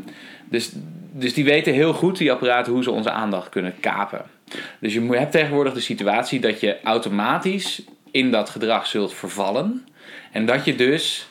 [0.50, 0.70] dus,
[1.12, 4.22] dus die weten heel goed, die apparaten, hoe ze onze aandacht kunnen kapen.
[4.80, 9.86] Dus je hebt tegenwoordig de situatie dat je automatisch in dat gedrag zult vervallen.
[10.32, 11.28] En dat je dus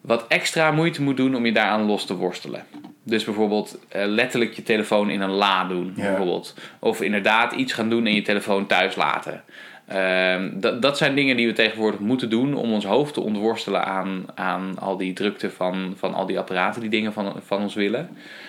[0.00, 2.64] wat extra moeite moet doen om je daaraan los te worstelen.
[3.02, 5.92] Dus bijvoorbeeld eh, letterlijk je telefoon in een la doen.
[5.96, 6.02] Ja.
[6.02, 6.54] Bijvoorbeeld.
[6.78, 9.44] Of inderdaad iets gaan doen en je telefoon thuis laten.
[9.90, 10.50] Ehm,
[10.80, 14.78] dat, zijn dingen die we tegenwoordig moeten doen om ons hoofd te ontworstelen aan, aan
[14.78, 18.08] al die drukte van, van al die apparaten die dingen van, van ons willen.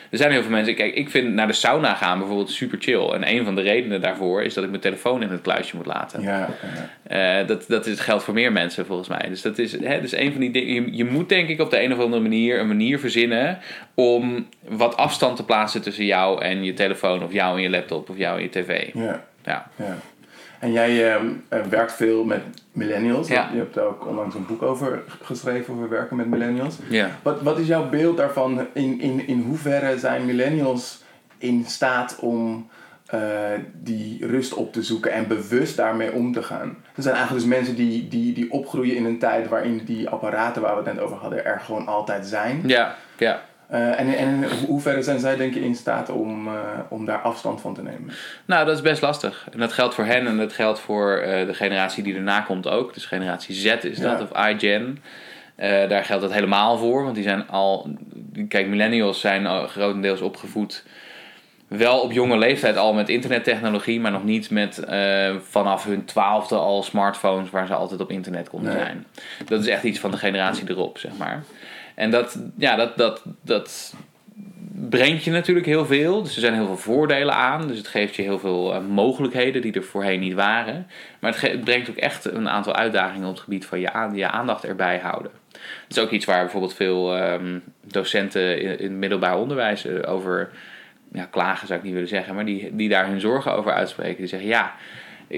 [0.09, 3.07] Er zijn heel veel mensen, kijk, ik vind naar de sauna gaan bijvoorbeeld super chill.
[3.07, 5.85] En een van de redenen daarvoor is dat ik mijn telefoon in het kluisje moet
[5.85, 6.21] laten.
[6.21, 6.49] Ja,
[7.07, 7.39] ja.
[7.39, 9.25] Eh, dat, dat is, geldt voor meer mensen volgens mij.
[9.29, 10.73] Dus dat is, hè, dus een van die dingen.
[10.73, 13.59] Je, je moet denk ik op de een of andere manier een manier verzinnen
[13.93, 18.09] om wat afstand te plaatsen tussen jou en je telefoon, of jou en je laptop,
[18.09, 18.93] of jou en je tv.
[18.93, 19.23] ja.
[19.45, 19.69] Ja.
[19.75, 19.97] Ja.
[20.61, 23.27] En jij ehm, eh, werkt veel met millennials.
[23.27, 23.49] Ja.
[23.51, 26.77] Je hebt daar ook onlangs een boek over geschreven over werken met millennials.
[26.89, 27.09] Ja.
[27.21, 28.67] Wat, wat is jouw beeld daarvan?
[28.73, 31.03] In, in, in hoeverre zijn millennials
[31.37, 32.69] in staat om
[33.05, 33.19] eh,
[33.73, 36.77] die rust op te zoeken en bewust daarmee om te gaan?
[36.95, 40.61] Er zijn eigenlijk dus mensen die, die, die opgroeien in een tijd waarin die apparaten
[40.61, 42.61] waar we het net over hadden er gewoon altijd zijn.
[42.65, 42.95] Ja.
[43.17, 43.41] ja.
[43.71, 46.53] Eh, en, en in ho- hoeverre zijn zij denk je in staat om, eh,
[46.89, 48.11] om daar afstand van te nemen?
[48.45, 49.47] Nou, dat is best lastig.
[49.51, 52.67] En dat geldt voor hen en dat geldt voor eh, de generatie die erna komt
[52.67, 52.93] ook.
[52.93, 54.27] Dus generatie Z is dat, Ja.
[54.31, 54.97] of iGen.
[55.89, 57.89] Daar geldt het helemaal voor, want die zijn al.
[58.47, 60.83] Kijk, millennials zijn grotendeels opgevoed.
[61.67, 64.81] Wel op jonge leeftijd al met internettechnologie, maar nog niet met
[65.49, 68.81] vanaf hun twaalfde al smartphones waar ze altijd op internet konden Nee.
[68.83, 69.05] zijn.
[69.45, 71.43] Dat is echt iets van de generatie erop, zeg maar.
[72.01, 73.95] En dat, ja, dat, dat, dat
[74.89, 76.23] brengt je natuurlijk heel veel.
[76.23, 77.67] Dus er zijn heel veel voordelen aan.
[77.67, 80.87] Dus het geeft je heel veel eh, mogelijkheden die er voorheen niet waren.
[81.19, 84.27] Maar het, brengt ook echt een aantal uitdagingen op het gebied van je, aan, je
[84.27, 85.31] aandacht erbij houden.
[85.87, 90.49] Dat is ook iets waar bijvoorbeeld veel ehm, docenten in, middelbaar onderwijs eh, over
[91.11, 94.17] ja, klagen, zou ik niet willen zeggen, maar die, die daar hun zorgen over uitspreken.
[94.17, 94.75] Die zeggen ja.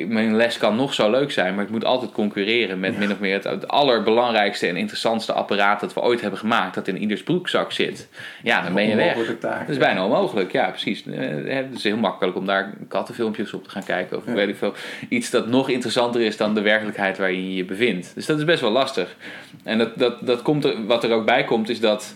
[0.08, 3.19] Mijn les kan nog zo leuk zijn, maar ik moet altijd concurreren met min of
[3.19, 7.23] meer het, het allerbelangrijkste en interessantste apparaat dat we ooit hebben gemaakt, dat in ieders
[7.23, 8.10] broekzak zit.
[8.43, 9.17] Ja, dan ben je weg.
[9.39, 9.60] Taak.
[9.60, 11.06] Dat is bijna onmogelijk, ja, precies.
[11.06, 14.17] Eh, Het is heel makkelijk om daar kattenfilmpjes op te gaan kijken.
[14.17, 14.34] Of Ja.
[14.34, 14.73] weet ik veel.
[15.10, 18.12] Iets dat nog interessanter is dan de werkelijkheid waarin je je bevindt.
[18.15, 19.15] Dus dat is best wel lastig.
[19.63, 22.15] En dat, dat, dat komt er, wat er ook bij komt, is dat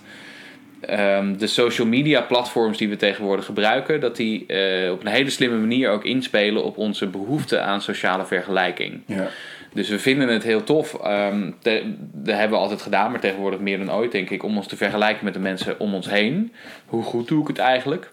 [0.82, 5.30] ehm, de social media platforms die we tegenwoordig gebruiken, dat die eh, op een hele
[5.30, 9.02] slimme manier ook inspelen op onze behoefte aan sociale vergelijking.
[9.06, 9.28] Ja.
[9.74, 10.94] Dus we vinden het heel tof.
[10.94, 14.58] ehm, te- dat hebben we altijd gedaan, maar tegenwoordig meer dan ooit, denk ik, om
[14.58, 16.54] ons te vergelijken met de mensen om ons heen.
[16.86, 18.12] Hoe goed doe ik het eigenlijk?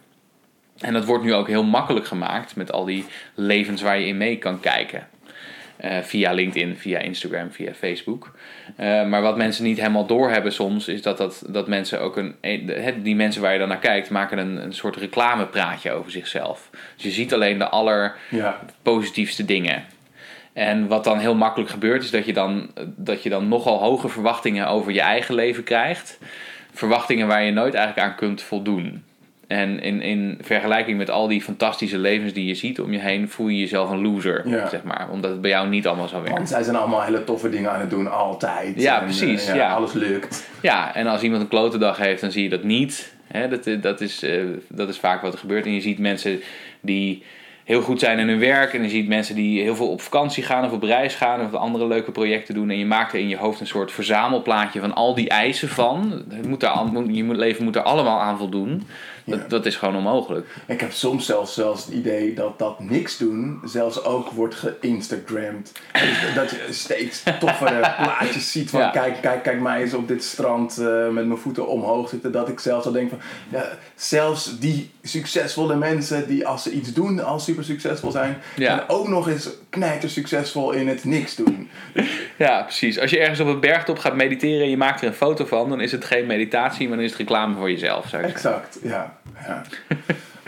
[0.81, 4.17] En dat wordt nu ook heel makkelijk gemaakt met al die levens waar je in
[4.17, 5.09] mee kan kijken.
[5.77, 8.35] Eh, via LinkedIn, via Instagram, via Facebook.
[8.77, 12.35] Eh, maar wat mensen niet helemaal doorhebben soms, is dat, dat, dat mensen ook een.
[13.03, 16.71] Die mensen waar je dan naar kijkt, maken een, een soort reclamepraatje over zichzelf.
[16.95, 18.61] Dus je ziet alleen de aller Ja.
[18.83, 19.85] positiefste dingen.
[20.53, 24.09] En wat dan heel makkelijk gebeurt, is dat je dan, dat je dan nogal hoge
[24.09, 26.19] verwachtingen over je eigen leven krijgt.
[26.73, 29.05] Verwachtingen waar je nooit eigenlijk aan kunt voldoen.
[29.47, 33.29] En in, in vergelijking met al die fantastische levens die je ziet om je heen,
[33.29, 34.69] voel je jezelf een loser, Ja.
[34.69, 35.09] zeg maar.
[35.11, 36.37] Omdat het bij jou niet allemaal zo werkt.
[36.37, 38.81] Want zij zijn allemaal hele toffe dingen aan het doen, altijd.
[38.83, 39.73] Ja, En, precies, eh, ja.
[39.73, 40.49] Alles lukt.
[40.63, 43.15] Ja, en als iemand een klote dag heeft, dan zie je dat niet.
[43.29, 45.65] Hè, dat, dat, is, eh, dat is vaak wat er gebeurt.
[45.67, 46.41] En je ziet mensen
[46.81, 47.23] die
[47.65, 48.75] heel goed zijn in hun werk.
[48.75, 51.55] En je ziet mensen die heel veel op vakantie gaan of op reis gaan of
[51.55, 52.71] andere leuke projecten doen.
[52.71, 56.23] En je maakt er in je hoofd een soort verzamelplaatje van al die eisen van.
[56.29, 58.87] Het moet daar, je leven moet er allemaal aan voldoen.
[59.27, 59.45] Dat, Ja.
[59.49, 60.47] dat is gewoon onmogelijk.
[60.67, 65.73] Ik heb soms zelfs, zelfs het idee dat dat niks doen zelfs ook wordt geïnstagramd.
[65.93, 68.91] Dus dat je steeds toffere plaatjes ziet van Ja.
[68.91, 72.33] kijk, kijk, kijk mij eens op dit strand eh, met mijn voeten omhoog zitten.
[72.33, 76.93] Dat ik zelfs al denk van ja, zelfs die succesvolle mensen die als ze iets
[76.93, 78.37] doen al super succesvol zijn.
[78.57, 78.77] Ja.
[78.77, 81.69] zijn ook nog eens knijter succesvol in het niks doen.
[82.39, 82.99] Ja, precies.
[82.99, 85.69] Als je ergens op een bergtop gaat mediteren en je maakt er een foto van,
[85.69, 88.51] dan is het geen meditatie, maar dan is het reclame voor jezelf, zou ik zeggen.
[88.53, 89.14] Exact, ja.
[89.47, 89.63] Ja.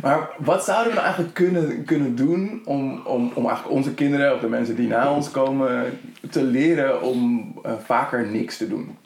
[0.02, 4.34] Maar wat zouden we nou eigenlijk kunnen, kunnen doen om, om, om eigenlijk onze kinderen
[4.34, 5.98] of de mensen die na ons komen
[6.30, 8.96] te leren om eh, vaker niks te doen?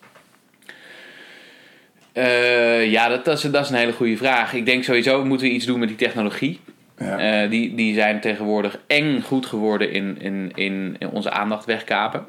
[2.12, 4.54] Eh, ja, dat, dat, is, dat is een hele goede vraag.
[4.54, 6.60] Ik denk sowieso moeten we iets doen met die technologie.
[6.98, 7.42] Ja.
[7.42, 12.24] Eh, die, die zijn tegenwoordig eng goed geworden in, in, in, in onze aandacht wegkapen.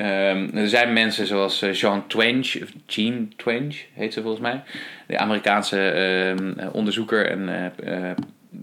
[0.00, 4.62] Ehm, er zijn mensen zoals eh, Jean Twenge, of Jean Twenge heet ze volgens mij,
[5.06, 8.10] de Amerikaanse ehm, onderzoeker en uh,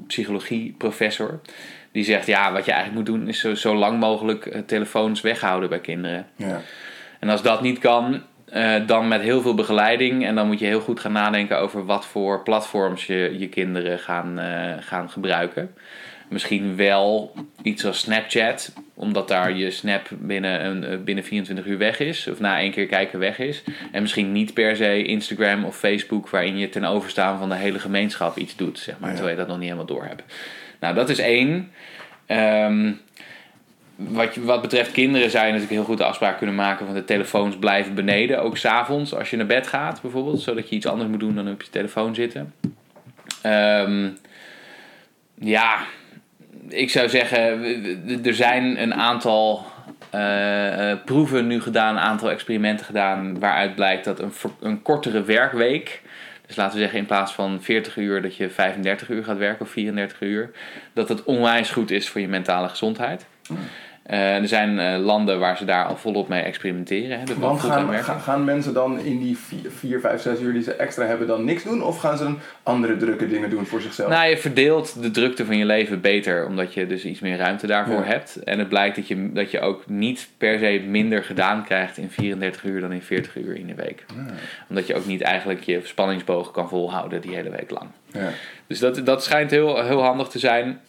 [0.07, 1.39] psychologieprofessor.
[1.91, 5.69] Die zegt, ja, wat je eigenlijk moet doen is zo, zo lang mogelijk telefoons weghouden
[5.69, 6.27] bij kinderen.
[6.35, 6.61] Ja.
[7.19, 8.21] En als dat niet kan,
[8.85, 10.25] dan met heel veel begeleiding.
[10.25, 13.99] En dan moet je heel goed gaan nadenken over wat voor platforms je je kinderen
[13.99, 14.39] gaan,
[14.79, 15.73] gaan gebruiken.
[16.29, 21.77] Misschien wel iets als Snapchat, omdat daar je snap binnen, een, eh, binnen 24 uur
[21.77, 23.63] weg is, of na één keer kijken weg is.
[23.91, 27.79] En misschien niet per se Instagram of Facebook, waarin je ten overstaan van de hele
[27.79, 30.23] gemeenschap iets doet, zeg maar, terwijl je dat nog niet helemaal door hebt.
[30.79, 31.71] Nou, dat is één.
[32.25, 32.91] Ehm,
[33.95, 37.05] wat, wat betreft kinderen zou je natuurlijk heel goed de afspraak kunnen maken van de
[37.05, 38.41] telefoons blijven beneden.
[38.41, 40.41] Ook s'avonds als je naar bed gaat bijvoorbeeld.
[40.41, 42.53] Zodat je iets anders moet doen dan op je telefoon zitten.
[43.45, 44.17] Um,
[45.39, 45.85] ja,
[46.69, 49.65] ik zou zeggen, er zijn een aantal
[50.15, 56.01] uh, proeven nu gedaan, een aantal experimenten gedaan, waaruit blijkt dat een, een kortere werkweek,
[56.47, 59.65] dus laten we zeggen in plaats van 40 uur dat je 35 uur gaat werken
[59.65, 60.51] of 34 uur,
[60.93, 63.25] dat het onwijs goed is voor je mentale gezondheid.
[63.49, 63.57] Mm.
[64.11, 67.19] Uh, er zijn uh, landen waar ze daar al volop mee experimenteren.
[67.19, 70.73] Hè, Want gaan, gaan, gaan, mensen dan in die 4, 5, 6 uur die ze
[70.73, 71.83] extra hebben dan niks doen?
[71.83, 74.09] Of gaan ze een andere drukke dingen doen voor zichzelf?
[74.09, 76.45] Nou, je verdeelt de drukte van je leven beter.
[76.45, 78.35] Omdat je dus iets meer ruimte daarvoor hebt.
[78.43, 82.09] En het blijkt dat je, dat je ook niet per se minder gedaan krijgt in
[82.09, 84.05] 34 uur dan in 40 uur in de week.
[84.15, 84.25] Ja.
[84.69, 87.89] Omdat je ook niet eigenlijk je spanningsboog kan volhouden die hele week lang.
[88.11, 88.29] Ja.
[88.67, 90.79] Dus dat, dat schijnt heel, heel handig te zijn.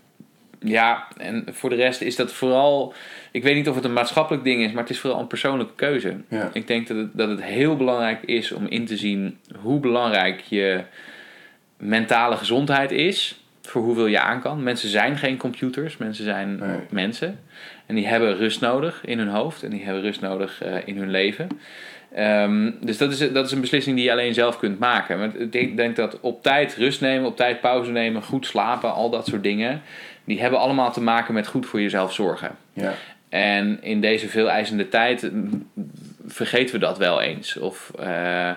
[0.60, 2.94] Ja, en voor de rest is dat vooral.
[3.30, 5.74] Ik weet niet of het een maatschappelijk ding is, maar het is vooral een persoonlijke
[5.74, 6.16] keuze.
[6.28, 6.50] Ja.
[6.52, 10.40] Ik denk dat het, dat het heel belangrijk is om in te zien hoe belangrijk
[10.40, 10.80] je
[11.76, 13.42] mentale gezondheid is.
[13.62, 14.62] Voor hoeveel je aan kan.
[14.62, 17.40] Mensen zijn geen computers, mensen zijn mensen.
[17.86, 20.96] En die hebben rust nodig in hun hoofd en die hebben rust nodig uh, in
[20.98, 21.48] hun leven.
[22.18, 25.18] Um, dus dat is, dat is een beslissing die je alleen zelf kunt maken.
[25.18, 29.10] Maar ik denk dat op tijd rust nemen, op tijd pauze nemen, goed slapen, al
[29.10, 29.82] dat soort dingen
[30.28, 32.56] die hebben allemaal te maken met goed voor jezelf zorgen.
[32.72, 32.92] Ja.
[33.28, 35.30] En in deze veel eisende tijd
[36.26, 37.56] vergeten we dat wel eens.
[37.56, 38.50] Of uh,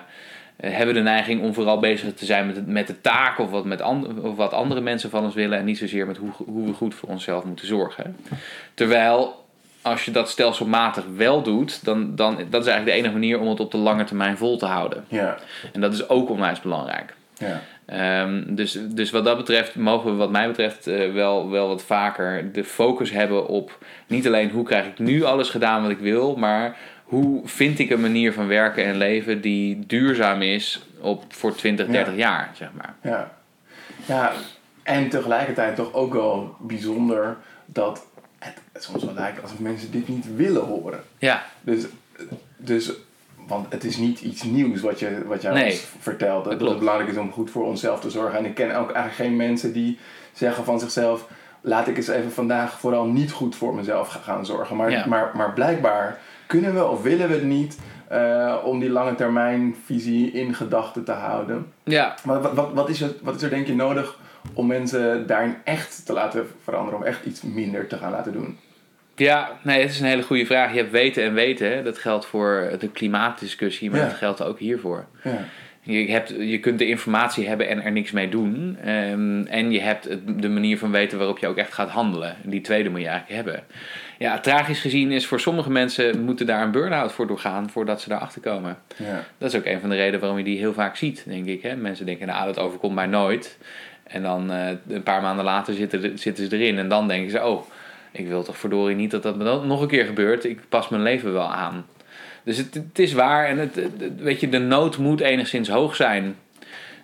[0.56, 3.82] hebben de neiging om vooral bezig te zijn met, met de taak of wat, met
[4.22, 5.58] of wat andere mensen van ons willen.
[5.58, 8.16] En niet zozeer met hoe, hoe we goed voor onszelf moeten zorgen.
[8.74, 9.44] Terwijl
[9.82, 13.48] als je dat stelselmatig wel doet, dan, dan dat is eigenlijk de enige manier om
[13.48, 15.04] het op de lange termijn vol te houden.
[15.08, 15.36] Ja.
[15.72, 17.14] En dat is ook onwijs belangrijk.
[17.38, 17.60] Ja.
[17.94, 21.82] Um, dus, dus wat dat betreft mogen we wat mij betreft uh, wel, wel wat
[21.82, 25.98] vaker de focus hebben op niet alleen hoe krijg ik nu alles gedaan wat ik
[25.98, 31.24] wil, maar hoe vind ik een manier van werken en leven die duurzaam is op,
[31.28, 32.94] voor 20, 30 jaar, zeg maar.
[33.02, 33.34] Ja.
[34.06, 34.32] ja,
[34.82, 38.06] en tegelijkertijd toch ook wel bijzonder dat
[38.38, 41.02] het, het soms wel lijkt alsof mensen dit niet willen horen.
[41.18, 41.42] Ja.
[41.60, 41.84] Dus,
[42.56, 42.92] dus
[43.52, 46.44] want het is niet iets nieuws wat je, wat jij nee, ons vertelt.
[46.44, 48.38] Dat, dat het belangrijk is om goed voor onszelf te zorgen.
[48.38, 49.98] En ik ken ook eigenlijk geen mensen die
[50.32, 51.28] zeggen van zichzelf...
[51.60, 54.76] laat ik eens even vandaag vooral niet goed voor mezelf gaan zorgen.
[54.76, 55.06] Maar, Ja.
[55.06, 57.78] maar, maar blijkbaar kunnen we of willen we het niet...
[58.08, 61.72] eh, om die lange termijn visie in gedachten te houden.
[61.84, 64.18] Ja, Maar wat, wat, wat, is er, wat is er denk je nodig
[64.54, 66.98] om mensen daarin echt te laten veranderen?
[66.98, 68.58] Om echt iets minder te gaan laten doen?
[69.16, 70.72] Ja nee, het is een hele goede vraag.
[70.72, 71.72] Je hebt weten en weten.
[71.72, 71.82] Hè.
[71.82, 74.06] Dat geldt voor de klimaatdiscussie, maar Ja.
[74.06, 75.04] dat geldt ook hiervoor.
[75.24, 75.38] Ja.
[75.84, 78.76] Je, hebt, je kunt de informatie hebben en er niks mee doen.
[78.84, 82.36] Ehm, en je hebt het- de manier van weten waarop je ook echt gaat handelen.
[82.44, 83.64] Die tweede moet je eigenlijk hebben.
[84.18, 88.08] Ja, tragisch gezien is voor sommige mensen moeten daar een burn-out voor doorgaan voordat ze
[88.08, 88.78] daarachter komen.
[88.96, 89.24] Ja.
[89.38, 91.62] Dat is ook een van de redenen waarom je die heel vaak ziet, denk ik.
[91.62, 91.76] Hè?
[91.76, 93.58] Mensen denken, nou, dat overkomt mij nooit.
[94.02, 96.78] En dan eh, een paar maanden later zitten, zitten ze erin.
[96.78, 97.62] En dan denken ze, oh,
[98.12, 100.44] ik wil toch verdorie niet dat dat me dan nog een keer gebeurt.
[100.44, 101.86] Ik pas mijn leven wel aan.
[102.44, 103.46] Dus het, is waar.
[103.46, 106.36] En het, het- weet je, de nood moet enigszins hoog zijn.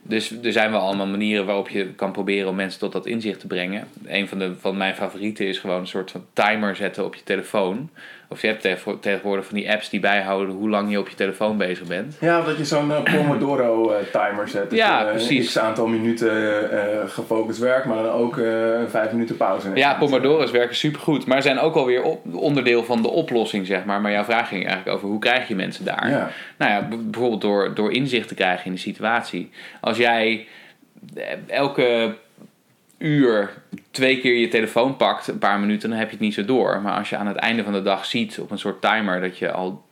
[0.03, 3.40] Dus er zijn wel allemaal manieren waarop je kan proberen om mensen tot dat inzicht
[3.40, 3.88] te brengen.
[4.07, 7.23] Een van, de, van mijn favorieten is gewoon een soort van timer zetten op je
[7.25, 7.90] telefoon.
[8.31, 11.14] Of je hebt tegenwo- tegenwoordig van die apps die bijhouden hoe lang je op je
[11.14, 12.17] telefoon bezig bent.
[12.21, 14.71] Ja, dat je zo'n eh, Pomodoro-timer zet.
[14.71, 15.47] Dat Ja, je, eh, precies.
[15.47, 16.31] X aantal minuten
[16.71, 19.71] eh, gefocust werkt, maar dan ook eh, vijf minuten pauze.
[19.75, 24.01] Ja, Pomodoro's werken supergoed, maar zijn ook alweer op, onderdeel van de oplossing, zeg maar.
[24.01, 26.11] Maar jouw vraag ging eigenlijk over hoe krijg je mensen daar?
[26.11, 26.31] Ja.
[26.59, 29.51] Nou ja, bijvoorbeeld door, door inzicht te krijgen in de situatie.
[29.81, 30.47] Als jij
[31.17, 32.14] eh, elke
[32.98, 33.50] uur
[33.90, 36.80] twee keer je telefoon pakt, een paar minuten, dan heb je het niet zo door.
[36.82, 39.38] Maar als je aan het einde van de dag ziet op een soort timer dat
[39.38, 39.84] je al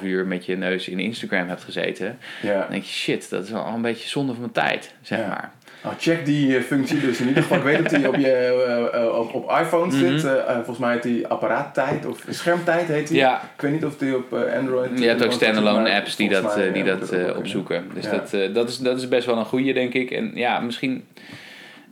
[0.00, 2.58] 2,5 uur met je neus in Instagram hebt gezeten, Ja.
[2.60, 5.26] dan denk je shit, dat is wel een beetje zonde van mijn tijd, zeg Ja.
[5.28, 5.52] maar.
[5.82, 7.58] Nou, check die eh, functie dus in ieder geval.
[7.58, 10.18] Ik weet dat die op, je, eh, eh, op, op iPhone Mhm.
[10.18, 10.30] zit.
[10.54, 13.16] Volgens mij heet die apparaattijd of schermtijd heet die.
[13.16, 14.98] Ja, Ik weet niet of die op Android...
[14.98, 17.84] je hebt ook standalone apps die dat, mij, die dat opzoeken.
[17.94, 20.10] Dus dat, dat, is, dat is best wel een goede, denk ik.
[20.10, 21.04] En ja, misschien.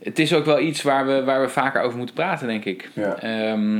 [0.03, 2.89] Het is ook wel iets waar we, waar we vaker over moeten praten, denk ik.
[2.93, 3.15] Ja.
[3.15, 3.79] Ehm,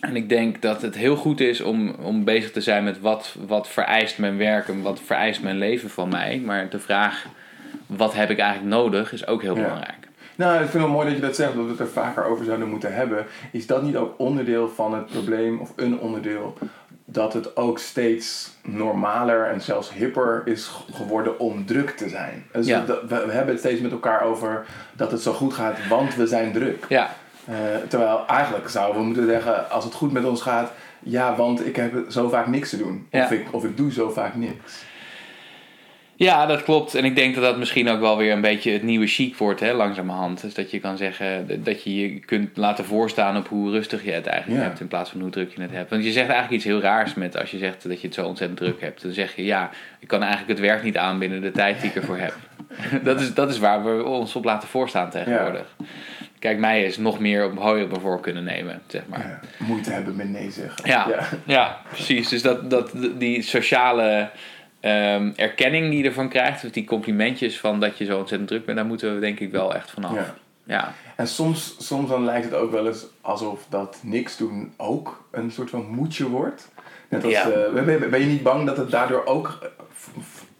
[0.00, 3.36] en ik denk dat het heel goed is om, om bezig te zijn met wat,
[3.46, 6.42] wat vereist mijn werk en wat vereist mijn leven van mij.
[6.44, 7.26] Maar de vraag,
[7.86, 9.62] wat heb ik eigenlijk nodig, is ook heel Ja.
[9.62, 9.96] belangrijk.
[10.36, 12.24] Nou, ik vind het wel mooi dat je dat zegt, dat we het er vaker
[12.24, 13.26] over zouden moeten hebben.
[13.52, 16.58] Is dat niet ook onderdeel van het probleem, of een onderdeel,
[17.04, 22.46] dat het ook steeds normaler en zelfs hipper is geworden om druk te zijn?
[22.52, 22.84] Dus Ja.
[22.86, 26.26] we, we hebben het steeds met elkaar over dat het zo goed gaat, want we
[26.26, 26.84] zijn druk.
[26.88, 27.10] Ja,
[27.44, 27.54] Eh,
[27.88, 31.76] terwijl eigenlijk zouden we moeten zeggen, als het goed met ons gaat, ja, want ik
[31.76, 33.06] heb zo vaak niks te doen.
[33.10, 34.82] Of, ik, of ik doe zo vaak niks.
[36.16, 36.94] Ja, dat klopt.
[36.94, 39.60] En ik denk dat dat misschien ook wel weer een beetje het nieuwe chic wordt,
[39.60, 40.40] hè, langzamerhand.
[40.40, 44.10] Dus dat je kan zeggen dat je je kunt laten voorstaan op hoe rustig je
[44.10, 44.66] het eigenlijk Ja.
[44.66, 45.90] hebt in plaats van hoe druk je het hebt.
[45.90, 48.26] Want je zegt eigenlijk iets heel raars met als je zegt dat je het zo
[48.26, 49.02] ontzettend druk hebt.
[49.02, 51.90] Dan zeg je ja, ik kan eigenlijk het werk niet aan binnen de tijd die
[51.90, 52.34] ik ervoor heb.
[53.04, 55.74] dat, is, dat is waar we ons op laten voorstaan tegenwoordig.
[56.38, 59.40] Kijk, mij is nog meer op hooi op me voor kunnen nemen, zeg maar.
[59.58, 60.88] Ja, moeite hebben met nee zeggen.
[60.88, 61.06] Ja,
[61.44, 61.80] ja.
[61.92, 62.28] precies.
[62.28, 64.30] Dus dat, dat, die sociale
[64.84, 68.64] ehm, erkenning die je ervan krijgt, of die complimentjes van dat je zo ontzettend druk
[68.64, 70.14] bent, daar moeten we denk ik wel echt vanaf.
[70.14, 70.34] Ja.
[70.66, 70.92] Ja.
[71.16, 75.50] En soms, soms dan lijkt het ook wel eens alsof dat niks doen ook een
[75.50, 76.68] soort van moedje wordt.
[77.08, 77.50] Net als, Ja.
[77.50, 79.68] eh, ben, ben je niet bang dat het daardoor ook eh,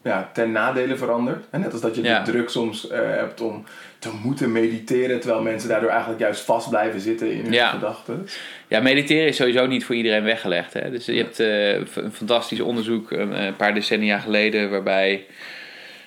[0.04, 1.44] ja, ten nadele verandert?
[1.50, 2.22] En net als dat je Ja.
[2.22, 3.64] de druk soms eh, hebt om
[3.98, 7.68] te moeten mediteren, terwijl mensen daardoor eigenlijk juist vast blijven zitten in hun Ja.
[7.70, 8.26] gedachten.
[8.68, 10.72] ja, mediteren is sowieso niet voor iedereen weggelegd.
[10.72, 10.90] Hè?
[10.90, 15.24] Dus je hebt eh, een fantastisch onderzoek een, een paar decennia geleden waarbij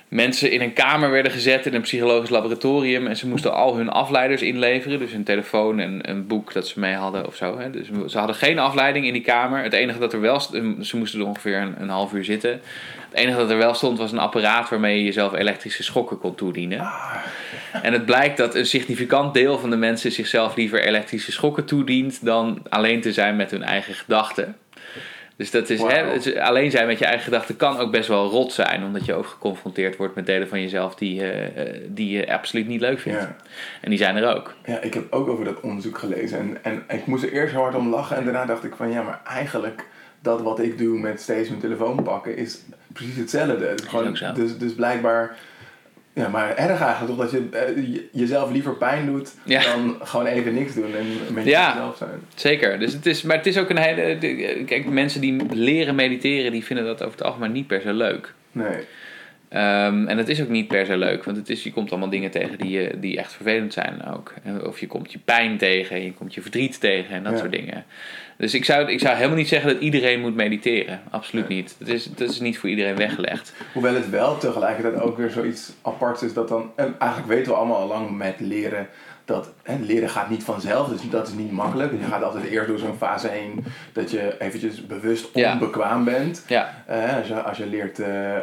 [0.07, 3.89] mensen in een kamer werden gezet in een psychologisch laboratorium en ze moesten al hun
[3.89, 7.57] afleiders inleveren, dus hun telefoon en een boek dat ze mee hadden of zo.
[7.59, 7.69] Hè.
[7.69, 9.63] Dus ze hadden geen afleiding in die kamer.
[9.63, 10.39] Het enige dat er wel,
[10.81, 12.61] ze moesten er ongeveer een, een half uur zitten.
[13.09, 16.35] Het enige dat er wel stond was een apparaat waarmee je jezelf elektrische schokken kon
[16.35, 16.89] toedienen.
[17.81, 22.25] En het blijkt dat een significant deel van de mensen zichzelf liever elektrische schokken toedient
[22.25, 24.55] dan alleen te zijn met hun eigen gedachten.
[25.37, 28.29] Dus dat is, hè, is- alleen zijn met je eigen gedachten kan ook best wel
[28.29, 32.17] rot zijn, omdat je ook geconfronteerd wordt met delen van jezelf die, je, eh, die
[32.17, 33.19] je absoluut niet leuk vindt.
[33.21, 33.35] Ja.
[33.81, 34.53] En die zijn er ook.
[34.65, 36.37] Ja, ik heb ook over dat onderzoek gelezen.
[36.39, 38.17] En, en ik moest er eerst hard om lachen.
[38.17, 39.85] En daarna dacht ik van ja, maar eigenlijk
[40.19, 42.59] dat wat ik doe met steeds mijn telefoon pakken is
[42.93, 43.73] precies hetzelfde.
[43.87, 45.37] Gewoon, dus, dus blijkbaar,
[46.17, 49.61] ja, maar erg eigenlijk toch dat je eh, je- jezelf liever pijn doet Ja.
[49.63, 51.73] dan gewoon even niks doen en met Ja.
[51.73, 52.19] jezelf zijn.
[52.35, 52.79] Zeker.
[52.79, 54.17] Dus het is, maar het is ook een hele.
[54.65, 58.33] Kijk, mensen die leren mediteren, die vinden dat over het algemeen niet per se leuk.
[58.51, 58.77] Nee.
[59.49, 62.09] Ehm, en dat is ook niet per se leuk, want het is, je komt allemaal
[62.09, 64.33] dingen tegen die, eh, die echt vervelend zijn ook.
[64.43, 67.37] En Of je komt je pijn tegen, je komt je verdriet tegen en dat Ja.
[67.39, 67.85] soort dingen.
[68.37, 71.01] Dus ik zou, ik zou helemaal niet zeggen dat iedereen moet mediteren.
[71.09, 71.75] Absoluut niet.
[71.79, 73.53] Dat is, dat is niet voor iedereen weggelegd.
[73.73, 76.71] Hoewel het wel tegelijkertijd ook weer zoiets aparts is dat dan...
[76.75, 78.87] En eigenlijk weten we allemaal al lang met leren
[79.27, 81.91] dat hè, leren gaat niet vanzelf, dus dat is niet makkelijk.
[81.91, 83.63] Je gaat altijd eerst door zo'n fase heen
[83.93, 85.51] dat je eventjes bewust Ja.
[85.53, 86.43] onbekwaam bent.
[86.47, 88.35] Ja, Eh, als, je, als je leert eh,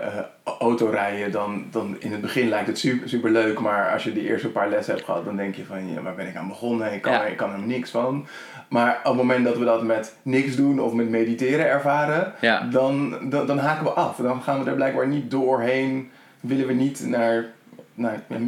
[0.59, 4.23] autorijden, dan, dan in het begin lijkt het super, super leuk, maar als je die
[4.29, 6.93] eerste paar lessen hebt gehad, dan denk je van, ja, waar ben ik aan begonnen?
[6.93, 7.25] Ik kan, Ja.
[7.25, 8.27] er, ik kan er niks van.
[8.69, 12.33] Maar op het moment dat we dat met niks doen of met mediteren ervaren,
[12.71, 14.17] dan, dan, dan haken we af.
[14.17, 16.11] Dan gaan we er blijkbaar niet doorheen.
[16.41, 17.45] Willen we niet naar.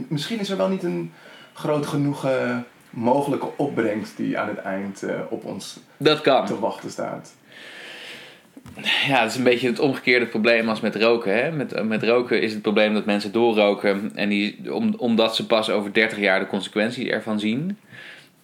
[0.09, 1.13] misschien is er wel niet een
[1.57, 2.57] groot genoeg eh,
[2.91, 6.47] mogelijke opbrengst die aan het eind eh, op ons Dat kan.
[6.47, 7.35] te wachten staat.
[9.07, 11.35] Ja, het is een beetje het omgekeerde probleem als met roken.
[11.35, 11.51] Hè?
[11.53, 14.11] Met, met roken is het probleem dat mensen doorroken.
[14.15, 17.79] En die, om, omdat ze pas over 30 jaar de consequenties ervan zien.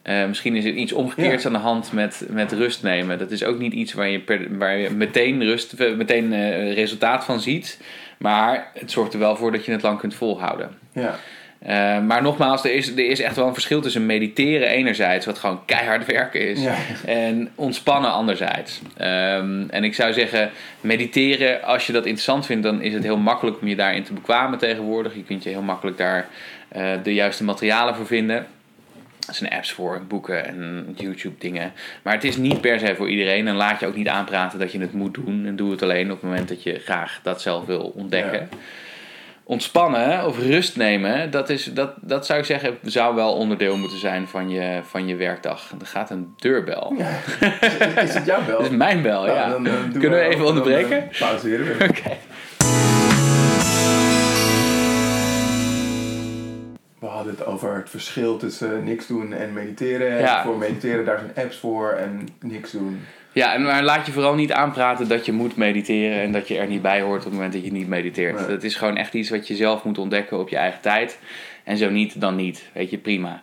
[0.02, 1.48] Eh, misschien is er iets omgekeerds Ja.
[1.48, 3.18] aan de hand met, met rust nemen.
[3.18, 6.74] Dat is ook niet iets waar je, per, waar je meteen, rust, eh, meteen eh,
[6.74, 7.80] resultaat van ziet.
[8.18, 10.70] Maar het zorgt er wel voor dat je het lang kunt volhouden.
[10.92, 11.18] Ja,
[11.62, 15.38] Eh, maar nogmaals, er is, er is echt wel een verschil tussen mediteren enerzijds, wat
[15.38, 16.76] gewoon keihard werken is, ja.
[17.06, 18.80] en ontspannen anderzijds.
[18.96, 23.16] Ehm, en ik zou zeggen, mediteren, als je dat interessant vindt, dan is het heel
[23.16, 25.14] makkelijk om je daarin te bekwamen tegenwoordig.
[25.14, 26.28] Je kunt je heel makkelijk daar
[26.68, 28.46] eh, de juiste materialen voor vinden.
[29.28, 31.72] Er zijn apps voor, boeken en YouTube dingen.
[32.02, 33.48] Maar het is niet per se voor iedereen.
[33.48, 35.46] En laat je ook niet aanpraten dat je het moet doen.
[35.46, 38.48] En doe het alleen op het moment dat je graag dat zelf wil ontdekken.
[39.52, 43.98] Ontspannen of rust nemen, dat, is, dat, dat zou ik zeggen, zou wel onderdeel moeten
[43.98, 45.72] zijn van je, van je werkdag.
[45.80, 46.94] Er gaat een deurbel.
[46.98, 47.08] Ja.
[47.60, 48.56] Is, is het jouw bel?
[48.56, 49.48] Dat is mijn bel, Nou, ja.
[49.50, 51.10] dan, eh, Kunnen we even dan, onderbreken?
[51.10, 51.84] eh, pauzeren we.
[51.88, 52.16] Oké.
[56.98, 60.18] We hadden het over het verschil tussen niks doen en mediteren.
[60.18, 60.42] Ja.
[60.44, 63.00] Voor mediteren, daar zijn apps voor en niks doen.
[63.32, 66.58] Ja, en maar laat je vooral niet aanpraten dat je moet mediteren en dat je
[66.58, 68.38] er niet bij hoort op het moment dat je niet mediteert.
[68.38, 68.46] Nee.
[68.48, 71.18] Dat is gewoon echt iets wat je zelf moet ontdekken op je eigen tijd.
[71.64, 72.62] En zo niet, dan niet.
[72.72, 73.42] Weet je, prima.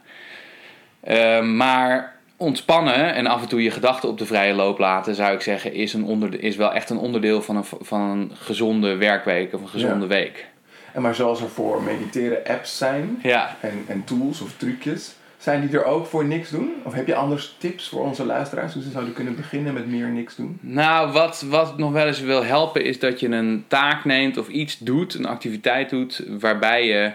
[1.03, 5.33] Ehm, maar ontspannen en af en toe je gedachten op de vrije loop laten, zou
[5.33, 8.95] ik zeggen, is, een onder, is wel echt een onderdeel van een, van een gezonde
[8.95, 10.07] werkweek of een gezonde Ja.
[10.07, 10.45] week.
[10.93, 15.67] En maar zoals er voor mediteren apps zijn Ja, en, en tools of trucjes, zijn
[15.67, 16.71] die er ook voor niks doen?
[16.83, 20.07] Of heb je anders tips voor onze luisteraars hoe ze zouden kunnen beginnen met meer
[20.07, 20.57] niks doen?
[20.61, 24.47] Nou, wat, wat nog wel eens wil helpen is dat je een taak neemt of
[24.47, 27.11] iets doet, een activiteit doet, waarbij je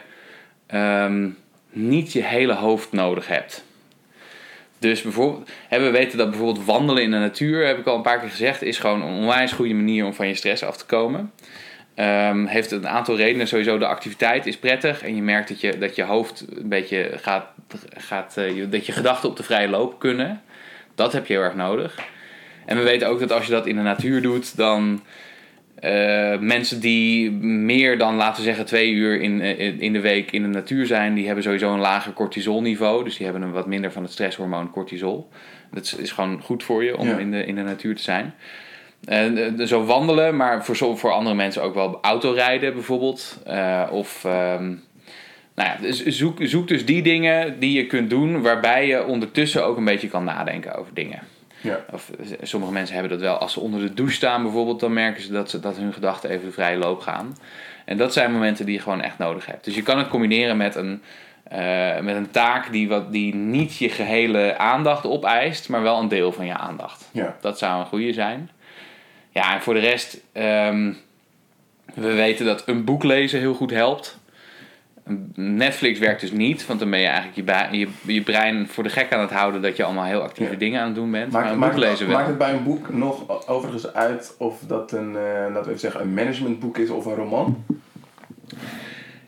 [0.66, 1.28] ehm,
[1.70, 3.64] niet je hele hoofd nodig hebt.
[4.78, 8.02] Dus bijvoorbeeld, hè, we weten dat bijvoorbeeld wandelen in de natuur, heb ik al een
[8.02, 10.86] paar keer gezegd, is gewoon een onwijs goede manier om van je stress af te
[10.86, 11.32] komen.
[11.94, 13.48] Ehm, heeft een aantal redenen.
[13.48, 17.10] Sowieso de activiteit is prettig en je merkt dat je, dat je hoofd een beetje
[17.16, 17.46] gaat,
[17.96, 20.42] gaat eh, dat je gedachten op de vrije loop kunnen.
[20.94, 21.98] Dat heb je heel erg nodig.
[22.66, 25.02] En we weten ook dat als je dat in de natuur doet, dan
[25.74, 30.30] eh, mensen die meer dan, laten we zeggen, twee uur in, in, in de week
[30.30, 33.04] in de natuur zijn, die hebben sowieso een lager cortisolniveau.
[33.04, 35.28] Dus die hebben een wat minder van het stresshormoon cortisol.
[35.70, 37.18] Dat is, is gewoon goed voor je om Ja.
[37.18, 38.34] in, de, in de natuur te zijn.
[39.06, 43.38] En eh, zo wandelen, maar voor, zo- voor andere mensen ook wel autorijden bijvoorbeeld.
[43.46, 44.64] Eh, of ehm,
[45.54, 49.64] nou ja, dus zoek, zoek dus die dingen die je kunt doen waarbij je ondertussen
[49.64, 51.18] ook een beetje kan nadenken over dingen.
[51.60, 51.84] Ja.
[51.92, 54.92] Of eh, sommige mensen hebben dat wel als ze onder de douche staan bijvoorbeeld, dan
[54.92, 57.36] merken ze dat, ze, dat hun gedachten even de vrije loop gaan.
[57.84, 59.64] En dat zijn momenten die je gewoon echt nodig hebt.
[59.64, 61.02] Dus je kan het combineren met een,
[62.04, 66.32] met een taak die, wat, die niet je gehele aandacht opeist, maar wel een deel
[66.32, 67.08] van je aandacht.
[67.12, 67.36] Ja.
[67.40, 68.50] Dat zou een goede zijn.
[69.34, 70.92] Ja, en voor de rest, ehm,
[71.94, 74.18] we weten dat een boek lezen heel goed helpt.
[75.34, 78.88] Netflix werkt dus niet, want dan ben je eigenlijk je, je, je brein voor de
[78.88, 80.58] gek aan het houden dat je allemaal heel actieve Ja.
[80.58, 81.32] dingen aan het doen bent.
[81.32, 82.16] maar Maakt, een maakt, boek lezen wel.
[82.16, 85.78] maakt het bij een boek nog overigens uit of dat een, eh, laten we even
[85.78, 87.64] zeggen, een managementboek is of een roman?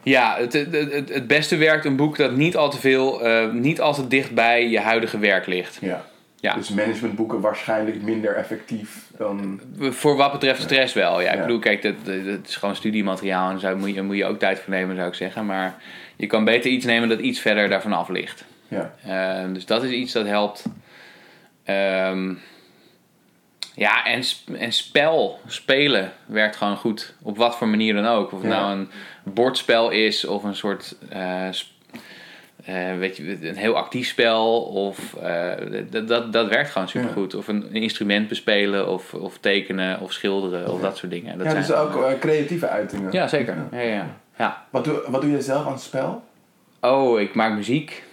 [0.03, 3.51] Ja, het, het, het, het beste werkt een boek dat niet al te veel, eh,
[3.53, 5.79] niet al te dicht bij je huidige werk ligt.
[5.81, 6.05] Ja.
[6.47, 6.55] Ja.
[6.55, 9.61] Dus managementboeken waarschijnlijk minder effectief dan...
[9.79, 11.21] Voor wat betreft stress wel.
[11.21, 11.41] Ja, ik Ja.
[11.41, 14.59] bedoel, kijk, dat, dat is gewoon studiemateriaal en daar moet je, moet je ook tijd
[14.61, 15.47] voor nemen, zou ik zeggen.
[15.47, 15.75] Maar
[16.17, 18.45] je kan beter iets nemen dat iets verder daarvan af ligt.
[18.69, 18.95] Ja.
[19.05, 20.65] Eh, dus dat is iets dat helpt.
[21.65, 22.35] Ehm,
[23.75, 24.23] ja, en,
[24.59, 27.15] en spel, spelen werkt gewoon goed.
[27.23, 28.33] Op wat voor manier dan ook.
[28.33, 28.59] Of het Ja.
[28.61, 28.89] nou een
[29.25, 30.97] bordspel is of een soort.
[31.09, 31.49] eh,
[32.67, 34.63] eh, weet je, een heel actief spel.
[34.63, 35.53] Of eh,
[35.91, 37.35] dat, dat, dat werkt gewoon supergoed.
[37.35, 41.39] Of een, een instrument bespelen, of, of tekenen, of schilderen, of dat soort dingen.
[41.39, 43.13] Dat ja, dus zijn- ook eh, creatieve uitingen.
[43.13, 43.57] Ja, zeker.
[43.73, 44.07] Ja, ja, ja.
[44.39, 44.65] ja.
[44.71, 46.23] Wat, doe, wat doe je zelf aan spel?
[46.81, 48.05] Oh, ik maak muziek.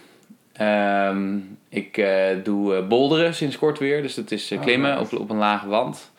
[0.52, 1.36] Ehm,
[1.68, 2.04] ik
[2.44, 4.02] doe bolderen sinds kort weer.
[4.02, 6.10] Dus dat is Oh, klimmen op, op een lage wand.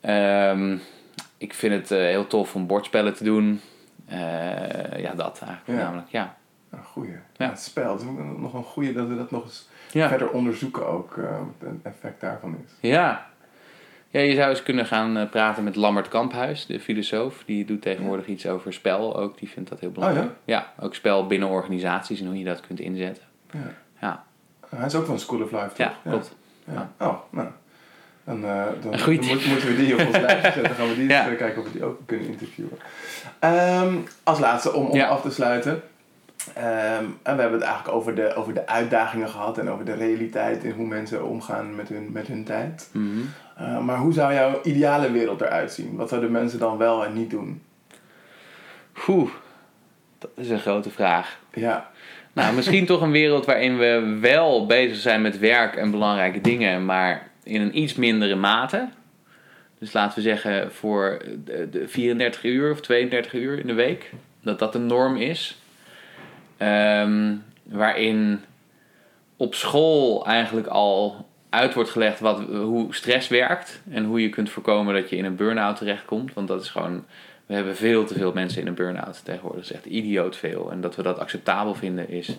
[0.00, 0.76] Ehm,
[1.38, 3.60] ik vind het heel tof om bordspellen te doen.
[4.96, 5.74] Ja, dat eigenlijk Ja.
[5.84, 6.08] namelijk.
[6.10, 6.36] Ja.
[6.72, 7.14] Een goeie.
[7.36, 7.48] Ja.
[7.48, 7.92] Het spel.
[7.92, 8.06] Het is
[8.36, 10.08] nog een goeie dat we dat nog eens Ja.
[10.08, 11.16] verder onderzoeken ook.
[11.16, 12.72] eh, wat het effect daarvan is.
[12.90, 13.30] ja.
[14.10, 17.42] Ja, je zou eens kunnen gaan eh, praten met Lambert Kamphuis, de filosoof.
[17.46, 19.38] Die doet tegenwoordig iets over spel ook.
[19.38, 20.26] Die vindt dat heel belangrijk.
[20.26, 20.72] Oh ja?
[20.80, 23.22] ook spel binnen organisaties en hoe je dat kunt inzetten.
[23.50, 23.60] Ja.
[24.00, 24.24] Ja,
[24.76, 25.76] Hij is ook van School of Life, toch?
[25.76, 26.36] ja klopt.
[26.64, 26.90] Ja.
[26.98, 27.48] Oh, nou.
[28.24, 28.38] Eh, dan,
[28.90, 30.62] moet- moeten we die op ons lijstje zetten.
[30.62, 31.24] Dan gaan we die Ja.
[31.34, 32.78] kijken of we die ook kunnen interviewen.
[33.38, 35.08] Ehm, als laatste, om, om Ja.
[35.08, 35.82] af te sluiten.
[36.54, 39.94] Ehm, en we hebben het eigenlijk over de, over de uitdagingen gehad en over de
[39.94, 42.88] realiteit en hoe mensen omgaan met hun, met hun tijd.
[42.92, 43.06] Mhm.
[43.56, 45.96] Eh, maar hoe zou jouw ideale wereld eruit zien?
[45.96, 47.62] Wat zouden mensen dan wel en niet doen?
[49.08, 49.30] Oeh,
[50.18, 51.38] dat is een grote vraag.
[51.54, 51.90] Ja,
[52.32, 56.84] Nou, misschien toch een wereld waarin we wel bezig zijn met werk en belangrijke dingen,
[56.84, 58.88] maar in een iets mindere mate.
[59.78, 64.10] Dus laten we zeggen voor de, de 34 uur of 32 uur in de week,
[64.42, 65.61] dat dat een norm is.
[66.62, 68.40] Ehm, waarin
[69.36, 74.50] op school eigenlijk al uit wordt gelegd wat, hoe stress werkt en hoe je kunt
[74.50, 76.34] voorkomen dat je in een burn-out terechtkomt.
[76.34, 77.04] Want dat is gewoon,
[77.46, 79.60] we hebben veel te veel mensen in een burn-out tegenwoordig.
[79.60, 80.70] Dat is echt idioot veel.
[80.70, 82.36] En dat we dat acceptabel vinden is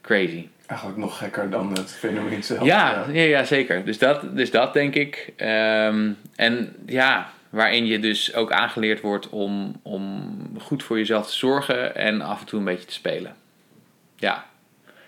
[0.00, 0.48] crazy.
[0.66, 2.64] eigenlijk nog gekker dan het fenomeen zelf.
[2.64, 3.84] Ja, ja, ja, zeker.
[3.84, 5.32] Dus dat, dus dat denk ik.
[5.36, 11.36] Ehm, en ja, Waarin je dus ook aangeleerd wordt om, om goed voor jezelf te
[11.36, 13.34] zorgen en af en toe een beetje te spelen.
[14.20, 14.44] Ja,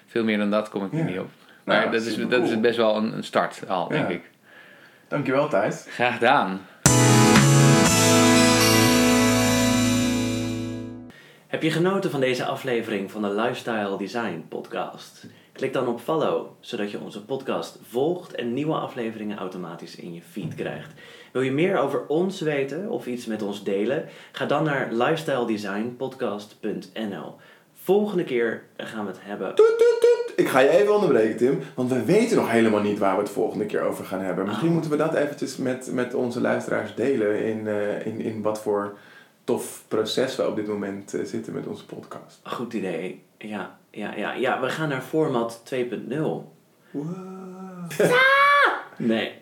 [0.07, 1.03] veel meer dan dat kom ik Ja.
[1.03, 1.29] niet op.
[1.65, 4.15] Maar Nou, dat, is, dat is best wel een, een start al, denk Ja.
[4.15, 4.31] ik.
[5.09, 5.87] Dankjewel Thijs.
[5.89, 6.61] Graag gedaan.
[11.47, 15.27] Heb je genoten van deze aflevering van de Lifestyle Design Podcast?
[15.53, 20.23] Klik dan op follow, zodat je onze podcast volgt en nieuwe afleveringen automatisch in je
[20.31, 20.93] feed krijgt.
[21.33, 24.09] Wil je meer over ons weten of iets met ons delen?
[24.33, 27.37] Ga dan naar lifestyledesignpodcast.nl.
[27.83, 29.55] Volgende keer gaan we het hebben.
[29.55, 30.33] Toet, toet, toet.
[30.37, 31.61] Ik ga je even onderbreken, Tim.
[31.75, 34.45] Want we weten nog helemaal niet waar we het volgende keer over gaan hebben.
[34.47, 34.73] Misschien Oh.
[34.75, 37.45] moeten we dat eventjes met, met onze luisteraars delen.
[37.45, 38.97] In, eh, in, in wat voor
[39.45, 42.41] tof proces we op dit moment eh, zitten met onze podcast.
[42.43, 43.23] Goed idee.
[43.39, 44.61] Ja, ja, ja, ja.
[44.61, 46.53] We gaan naar format 2.0.
[46.91, 47.07] Wow.
[48.97, 49.33] Nee.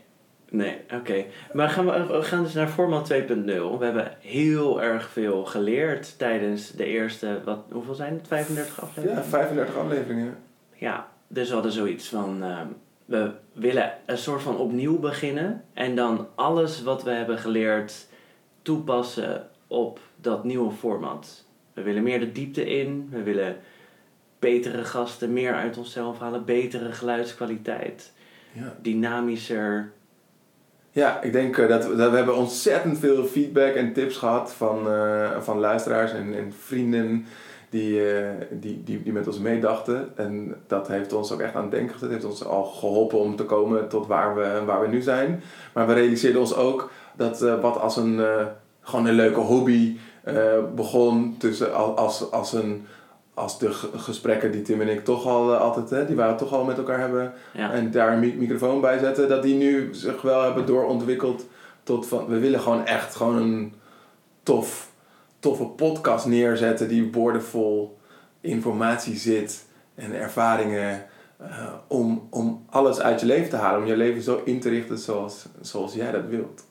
[0.53, 1.25] Nee, oké.
[1.53, 3.19] Maar gaan we, we gaan dus naar format 2.0.
[3.45, 8.29] We hebben heel erg veel geleerd tijdens de eerste, wat, hoeveel zijn het?
[8.29, 9.25] 35 Ja, afleveringen?
[9.25, 10.37] 35 afleveringen.
[10.75, 12.67] Ja, dus we hadden zoiets van, ehm,
[13.05, 15.65] we willen een soort van opnieuw beginnen.
[15.75, 18.07] En dan alles wat we hebben geleerd
[18.63, 21.45] toepassen op dat nieuwe format.
[21.73, 23.09] We willen meer de diepte in.
[23.11, 23.57] We willen
[24.39, 26.45] betere gasten, meer uit onszelf halen.
[26.45, 28.13] Betere geluidskwaliteit.
[28.53, 28.77] Ja.
[28.83, 29.93] Dynamischer.
[30.93, 34.53] Ja, ik denk eh, dat, we- dat we hebben ontzettend veel feedback en tips gehad
[34.53, 37.27] van, eh, van luisteraars en, en vrienden
[37.71, 40.09] die, eh, die, die, die met ons meedachten.
[40.17, 42.11] En dat heeft ons ook echt aan het denken gezet.
[42.11, 45.43] heeft ons al geholpen om te komen tot waar we, waar we nu zijn.
[45.75, 48.21] Maar we realiseerden ons ook dat eh, wat als een,
[48.81, 49.97] gewoon een leuke hobby
[50.75, 52.87] begon tussen al- als, als een...
[53.35, 56.53] Als de gesprekken die Tim en ik toch al eh, altijd, hè, die wij toch
[56.53, 57.73] al met elkaar hebben, Ja.
[57.73, 61.47] en daar een mi- microfoon bij zetten, dat die nu zich wel hebben doorontwikkeld
[61.83, 63.75] tot van, we willen gewoon echt gewoon een
[64.43, 64.91] tof,
[65.39, 67.99] toffe podcast neerzetten die boordevol
[68.41, 69.65] informatie zit
[69.95, 71.07] en ervaringen
[71.37, 74.69] eh, om, om alles uit je leven te halen, om je leven zo in te
[74.69, 76.65] richten zoals, zoals jij dat wilt.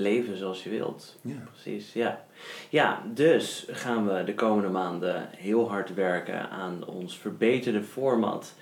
[0.00, 1.18] Leven zoals je wilt.
[1.22, 1.34] Ja.
[1.52, 2.24] Precies, ja.
[2.68, 8.54] Ja, dus gaan we de komende maanden heel hard werken aan ons verbeterde format.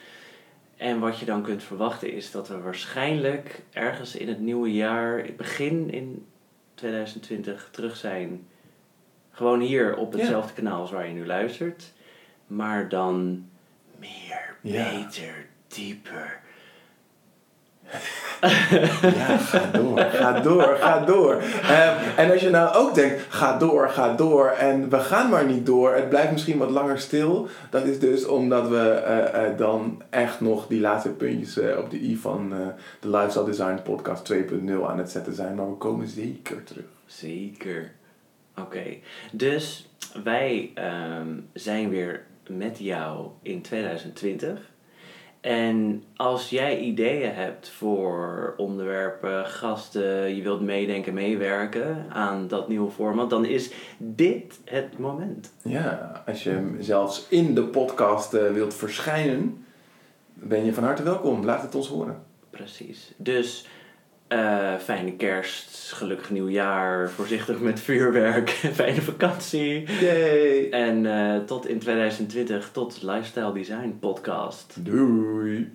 [0.77, 5.27] En wat je dan kunt verwachten is dat we waarschijnlijk ergens in het nieuwe jaar,
[5.37, 6.27] begin in
[6.75, 8.47] 2020, terug zijn.
[9.31, 10.19] Gewoon hier op Ja.
[10.19, 11.93] hetzelfde kanaal als waar je nu luistert.
[12.47, 13.47] Maar dan
[13.99, 14.91] meer, Ja.
[14.91, 16.41] beter, dieper.
[19.01, 21.35] Ja, ga door, ga door, ga door.
[21.63, 25.47] Ehm, en als je nou ook denkt, ga door, ga door en we gaan maar
[25.47, 27.49] niet door, het blijft misschien wat langer stil.
[27.71, 31.91] Dat is dus omdat we eh, eh, dan echt nog die laatste puntjes eh, op
[31.91, 32.55] de i van
[33.01, 35.55] de Lifestyle Design Podcast 2.0 aan het zetten zijn.
[35.55, 36.85] Maar we komen zeker terug.
[37.07, 37.93] Zeker.
[38.59, 38.85] Oké.
[39.33, 39.89] Dus
[40.25, 44.61] wij ehm, zijn weer met jou in 2020.
[45.49, 52.91] En als jij ideeën hebt voor onderwerpen, gasten, je wilt meedenken, meewerken aan dat nieuwe
[52.91, 55.53] format, dan is dit het moment.
[55.63, 59.65] Ja, als je zelfs in de podcast eh, wilt verschijnen,
[60.35, 61.45] ben je van harte welkom.
[61.45, 62.23] Laat het ons horen.
[62.51, 63.13] Precies.
[63.17, 63.67] Dus
[64.29, 68.51] eh, fijne kerst, gelukkig nieuwjaar, voorzichtig met vuurwerk,
[68.81, 69.87] fijne vakantie.
[70.01, 70.71] Yay!
[70.71, 74.75] En eh, tot in 2020, tot Lifestyle Design Podcast.
[74.79, 75.73] Doei!